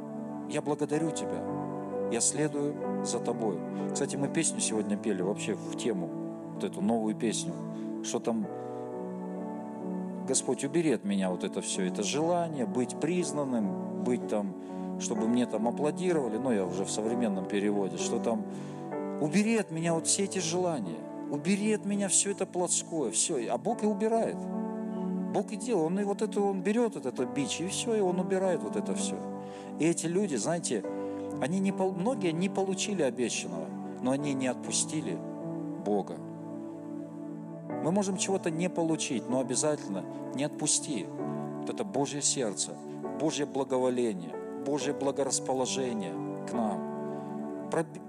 [0.48, 1.42] я благодарю Тебя,
[2.11, 3.59] я следую за Тобой.
[3.92, 6.11] Кстати, мы песню сегодня пели вообще в тему,
[6.55, 7.53] вот эту новую песню,
[8.05, 8.46] что там
[10.26, 14.55] Господь, убери от меня вот это все, это желание быть признанным, быть там,
[15.00, 18.44] чтобы мне там аплодировали, ну я уже в современном переводе, что там,
[19.20, 20.98] убери от меня вот все эти желания,
[21.30, 23.50] убери от меня все это плотское, все.
[23.50, 24.36] А Бог и убирает.
[25.33, 25.87] Бог и делает.
[25.87, 28.76] Он и вот это, он берет вот это бич, и все, и он убирает вот
[28.76, 29.16] это все.
[29.78, 30.85] И эти люди, знаете,
[31.41, 33.66] они не, многие не получили обещанного,
[34.03, 35.18] но они не отпустили
[35.85, 36.16] Бога.
[37.83, 40.05] Мы можем чего-то не получить, но обязательно
[40.35, 41.07] не отпусти.
[41.61, 42.72] Вот это Божье сердце,
[43.20, 46.12] Божье благоволение, Божье благорасположение
[46.49, 46.93] к нам.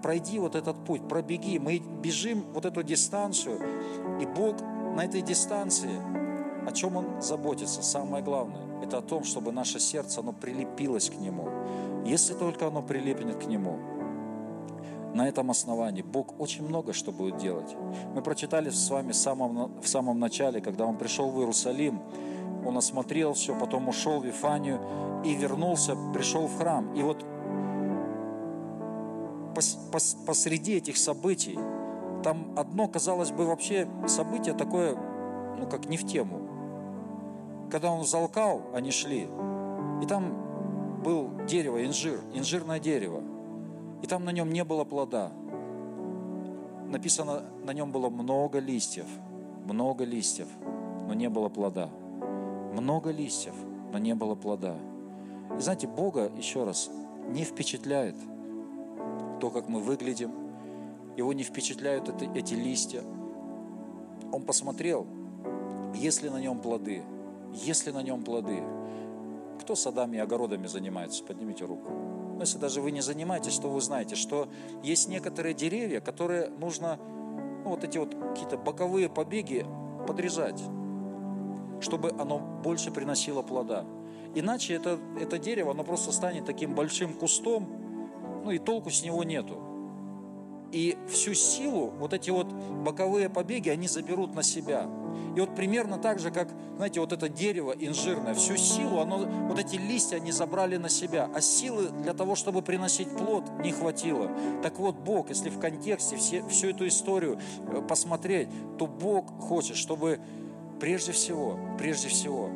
[0.02, 1.58] Пройди вот этот путь, пробеги.
[1.58, 3.60] Мы бежим вот эту дистанцию,
[4.22, 4.58] и Бог
[4.96, 5.90] на этой дистанции,
[6.68, 11.16] о чем Он заботится, самое главное, это о том, чтобы наше сердце, оно прилепилось к
[11.16, 11.50] Нему.
[12.06, 13.80] Если только оно прилеплено к Нему,
[15.14, 17.76] на этом основании Бог очень много что будет делать.
[18.16, 22.02] Мы прочитали с вами в самом, в самом начале, когда Он пришел в Иерусалим,
[22.66, 24.82] Он осмотрел все, потом ушел в Вифанию
[25.24, 26.94] и вернулся, пришел в храм.
[26.96, 27.24] И вот
[29.54, 31.60] пос, пос, посреди этих событий,
[32.24, 34.96] там одно, казалось бы, вообще событие такое,
[35.58, 36.43] ну, как не в тему.
[37.70, 39.28] Когда он залкал, они шли,
[40.02, 43.22] и там был дерево, инжир, инжирное дерево–
[44.04, 45.32] и там на нем не было плода.
[46.90, 49.08] Написано, на нем было много листьев,
[49.66, 50.50] много листьев,
[51.08, 51.90] но не было плода.
[52.74, 53.56] Много листьев,
[53.94, 54.76] но не было плода.
[55.58, 56.92] И знаете, Бога, еще раз,
[57.30, 58.16] не впечатляет
[59.40, 60.34] то, как мы выглядим,
[61.16, 63.04] его не впечатляют это, эти листья.
[64.34, 65.08] Он посмотрел,
[65.96, 67.04] есть ли на нем плоды,
[67.54, 68.64] есть ли на нем плоды.
[69.62, 71.24] Кто садами и огородами занимается?
[71.24, 71.92] Поднимите руку.
[72.36, 74.50] Но если даже вы не занимаетесь, то вы знаете, что
[74.82, 77.00] есть некоторые деревья, которые нужно,
[77.64, 79.66] ну, вот эти вот какие-то боковые побеги
[80.08, 80.62] подрезать,
[81.80, 83.86] чтобы оно больше приносило плода.
[84.36, 87.68] Иначе это, это дерево, оно просто станет таким большим кустом,
[88.44, 89.60] ну и толку с него нету.
[90.72, 94.90] И всю силу вот эти вот боковые побеги, они заберут на себя.
[95.36, 99.60] И вот примерно так же, как, знаете, вот это дерево инжирное, всю силу, оно, вот
[99.60, 104.30] эти листья они забрали на себя, а силы для того, чтобы приносить плод, не хватило.
[104.62, 109.76] Так вот, Бог, если в контексте все, всю эту историю э, посмотреть, то Бог хочет,
[109.76, 110.20] чтобы
[110.80, 112.50] прежде всего, прежде всего,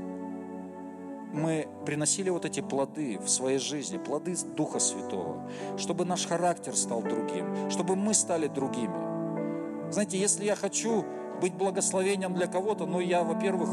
[1.33, 7.01] мы приносили вот эти плоды в своей жизни, плоды Духа Святого, чтобы наш характер стал
[7.01, 9.91] другим, чтобы мы стали другими.
[9.91, 11.05] Знаете, если я хочу
[11.39, 13.69] быть благословением для кого-то, но я, во-первых,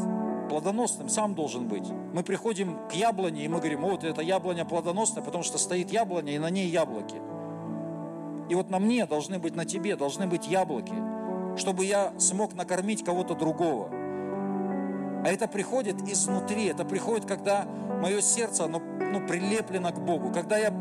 [0.49, 1.87] плодоносным сам должен быть.
[2.13, 6.33] Мы приходим к яблоне, и мы говорим, вот это яблоня плодоносная, потому что стоит яблоня,
[6.33, 7.21] и на ней яблоки.
[8.49, 10.93] И вот на мне должны быть, на тебе должны быть яблоки,
[11.57, 13.89] чтобы я смог накормить кого-то другого.
[15.23, 17.65] А это приходит изнутри, это приходит, когда
[18.01, 20.71] мое сердце, оно ну, прилеплено к Богу, когда я,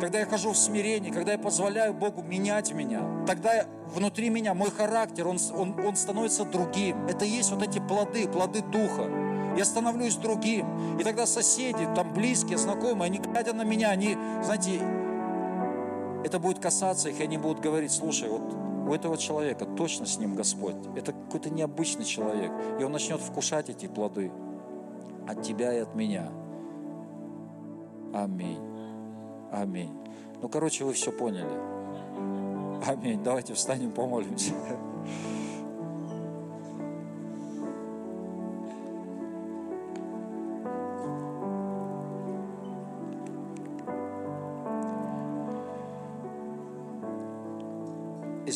[0.00, 4.70] когда я хожу в смирении, когда я позволяю Богу менять меня, тогда внутри меня мой
[4.70, 7.06] характер, он, он, он становится другим.
[7.06, 9.08] Это есть вот эти плоды, плоды Духа.
[9.56, 10.98] Я становлюсь другим.
[10.98, 14.80] И тогда соседи, там близкие, знакомые, они глядя на меня, они, знаете,
[16.24, 18.42] это будет касаться их, и они будут говорить, слушай, вот
[18.86, 20.76] у этого человека точно с ним Господь.
[20.94, 22.52] Это какой-то необычный человек.
[22.78, 24.30] И он начнет вкушать эти плоды
[25.26, 26.30] от тебя и от меня.
[28.12, 28.75] Аминь.
[29.50, 29.90] Аминь.
[30.42, 31.50] Ну, короче, вы все поняли.
[32.86, 33.22] Аминь.
[33.22, 34.52] Давайте встанем, помолимся.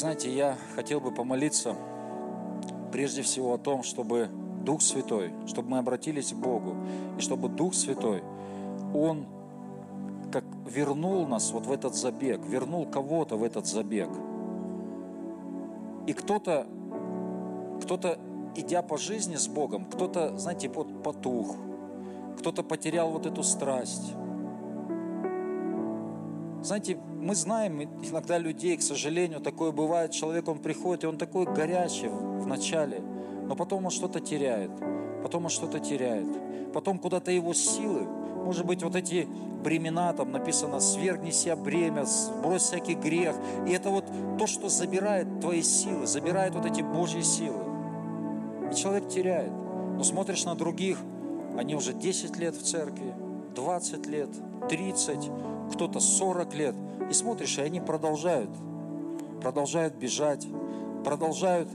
[0.00, 1.76] знаете, я хотел бы помолиться
[2.90, 4.30] прежде всего о том, чтобы
[4.64, 6.74] Дух Святой, чтобы мы обратились к Богу,
[7.18, 8.22] и чтобы Дух Святой,
[8.94, 9.26] Он
[10.70, 14.08] вернул нас вот в этот забег, вернул кого-то в этот забег.
[16.06, 16.66] И кто-то,
[17.82, 18.18] кто-то,
[18.56, 21.56] идя по жизни с Богом, кто-то, знаете, вот потух,
[22.38, 24.14] кто-то потерял вот эту страсть.
[26.62, 31.46] Знаете, мы знаем иногда людей, к сожалению, такое бывает, человек, он приходит, и он такой
[31.46, 33.00] горячий в начале,
[33.46, 34.70] но потом он что-то теряет,
[35.22, 36.26] потом он что-то теряет,
[36.72, 38.06] потом куда-то его силы,
[38.44, 39.28] может быть, вот эти
[39.62, 43.36] бремена, там написано, свергни себя бремя, сбрось всякий грех.
[43.66, 44.04] И это вот
[44.38, 47.62] то, что забирает твои силы, забирает вот эти Божьи силы.
[48.70, 49.52] И человек теряет.
[49.96, 50.98] Но смотришь на других,
[51.58, 53.14] они уже 10 лет в церкви,
[53.54, 54.30] 20 лет,
[54.68, 55.30] 30,
[55.72, 56.74] кто-то 40 лет–
[57.10, 58.50] и смотришь, и они продолжают,
[59.42, 60.46] продолжают бежать,
[61.04, 61.68] продолжают,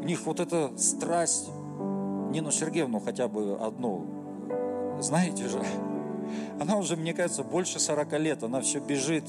[0.00, 1.50] у них вот эта страсть,
[2.30, 4.06] Нину Сергеевну хотя бы одну,
[5.00, 5.62] знаете же,
[6.60, 9.24] она уже, мне кажется, больше 40 лет, она все бежит,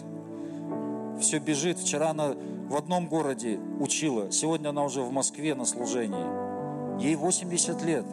[1.20, 1.80] все бежит.
[1.80, 2.36] Вчера она
[2.70, 4.32] в одном городе учила.
[4.32, 7.02] Сегодня она уже в Москве на служении.
[7.02, 8.06] Ей 80 лет.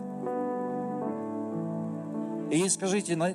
[2.51, 3.35] И ей скажите, на,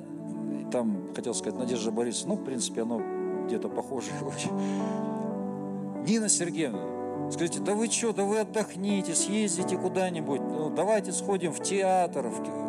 [0.70, 3.02] там, хотел сказать, Надежда Борисовна, ну, в принципе, оно
[3.46, 4.10] где-то похоже.
[6.06, 11.62] Нина Сергеевна, скажите, да вы что, да вы отдохните, съездите куда-нибудь, ну, давайте сходим в
[11.62, 12.28] театр.
[12.28, 12.67] В...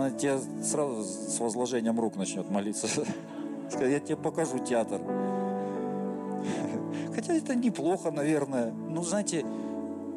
[0.00, 2.86] Она тебя сразу с возложением рук начнет молиться.
[3.68, 4.98] Скажет, я тебе покажу театр.
[7.14, 8.72] Хотя это неплохо, наверное.
[8.72, 9.44] Ну, знаете,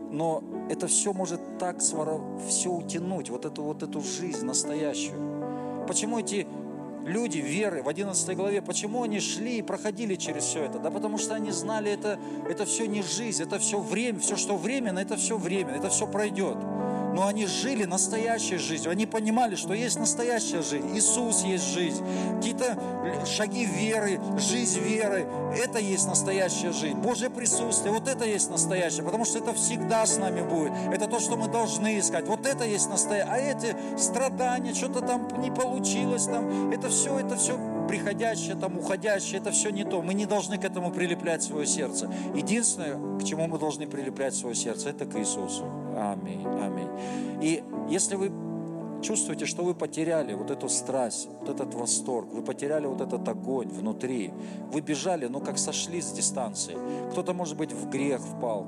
[0.09, 2.21] но это все может так своро...
[2.47, 5.85] все утянуть, вот эту, вот эту жизнь настоящую.
[5.85, 6.47] Почему эти
[7.05, 10.79] люди веры в 11 главе, почему они шли и проходили через все это?
[10.79, 12.17] Да потому что они знали, это,
[12.49, 16.07] это все не жизнь, это все время, все, что временно, это все временно, это все
[16.07, 16.55] пройдет
[17.13, 18.91] но они жили настоящей жизнью.
[18.91, 20.95] Они понимали, что есть настоящая жизнь.
[20.97, 22.03] Иисус есть жизнь.
[22.37, 22.77] Какие-то
[23.25, 25.27] шаги веры, жизнь веры.
[25.57, 26.97] Это есть настоящая жизнь.
[26.97, 29.03] Божье присутствие, вот это есть настоящее.
[29.03, 30.73] Потому что это всегда с нами будет.
[30.91, 32.27] Это то, что мы должны искать.
[32.27, 33.31] Вот это есть настоящее.
[33.31, 37.57] А эти страдания, что-то там не получилось, там, это все, это все
[37.87, 40.01] приходящее, там, уходящее, это все не то.
[40.01, 42.09] Мы не должны к этому прилеплять свое сердце.
[42.33, 45.82] Единственное, к чему мы должны прилеплять свое сердце, это к Иисусу.
[45.95, 46.89] Аминь, аминь.
[47.41, 48.31] И если вы
[49.01, 53.67] чувствуете, что вы потеряли вот эту страсть, вот этот восторг, вы потеряли вот этот огонь
[53.67, 54.31] внутри,
[54.71, 56.75] вы бежали, но как сошли с дистанции,
[57.11, 58.67] кто-то, может быть, в грех впал,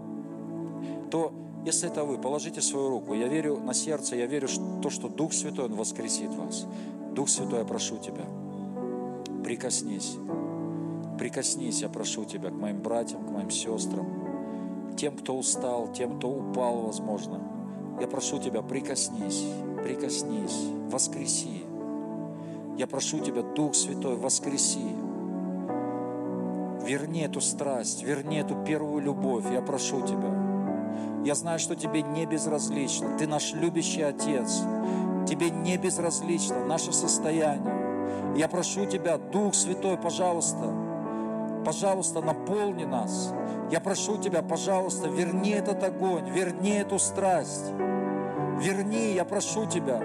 [1.10, 1.32] то
[1.66, 3.16] если это вы, положите свою руку.
[3.16, 6.68] Я верю на сердце, я верю в то, что Дух Святой, Он воскресит вас.
[7.16, 8.26] Дух Святой, я прошу Тебя,
[9.44, 10.18] прикоснись.
[11.18, 14.06] Прикоснись, я прошу Тебя, к моим братьям, к моим сестрам,
[14.96, 17.42] тем, кто устал, тем, кто упал, возможно.
[18.00, 19.46] Я прошу Тебя, прикоснись,
[19.84, 21.64] прикоснись, воскреси.
[22.78, 24.96] Я прошу Тебя, Дух Святой, воскреси.
[26.86, 29.46] Верни эту страсть, верни эту первую любовь.
[29.52, 31.24] Я прошу Тебя.
[31.24, 33.18] Я знаю, что Тебе не безразлично.
[33.18, 34.62] Ты наш любящий Отец.
[35.28, 38.36] Тебе не безразлично наше состояние.
[38.36, 40.85] Я прошу Тебя, Дух Святой, пожалуйста,
[41.66, 43.34] пожалуйста, наполни нас.
[43.72, 47.72] Я прошу Тебя, пожалуйста, верни этот огонь, верни эту страсть.
[48.60, 50.02] Верни, я прошу Тебя.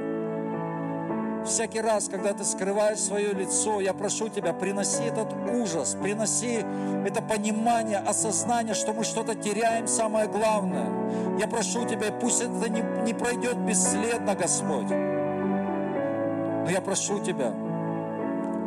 [1.44, 6.64] Всякий раз, когда ты скрываешь свое лицо, я прошу Тебя, приноси этот ужас, приноси
[7.06, 11.38] это понимание, осознание, что мы что-то теряем, самое главное.
[11.38, 14.90] Я прошу Тебя, пусть это не, не пройдет бесследно, Господь.
[14.90, 17.52] Но я прошу Тебя,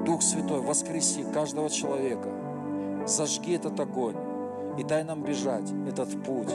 [0.06, 2.43] Дух Святой, воскреси каждого человека.
[3.06, 4.16] Зажги этот огонь
[4.78, 6.54] и дай нам бежать этот путь.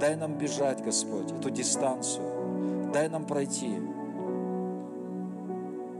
[0.00, 2.90] Дай нам бежать, Господь, эту дистанцию.
[2.92, 3.70] Дай нам пройти.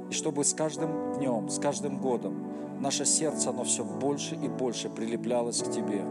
[0.08, 2.34] И чтобы с каждым днем, с каждым годом
[2.80, 6.02] наше сердце, оно все больше и больше прилеплялось к Тебе.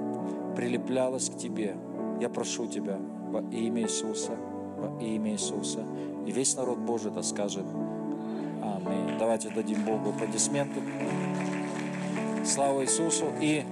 [0.55, 1.75] Прилеплялось к Тебе.
[2.21, 2.97] Я прошу Тебя
[3.31, 4.33] во имя Иисуса,
[4.77, 5.83] во имя Иисуса.
[6.27, 7.65] И весь народ Божий да скажет
[8.61, 9.17] Аминь.
[9.17, 10.79] Давайте дадим Богу аплодисменты.
[12.49, 13.25] Слава Иисусу.
[13.39, 13.63] И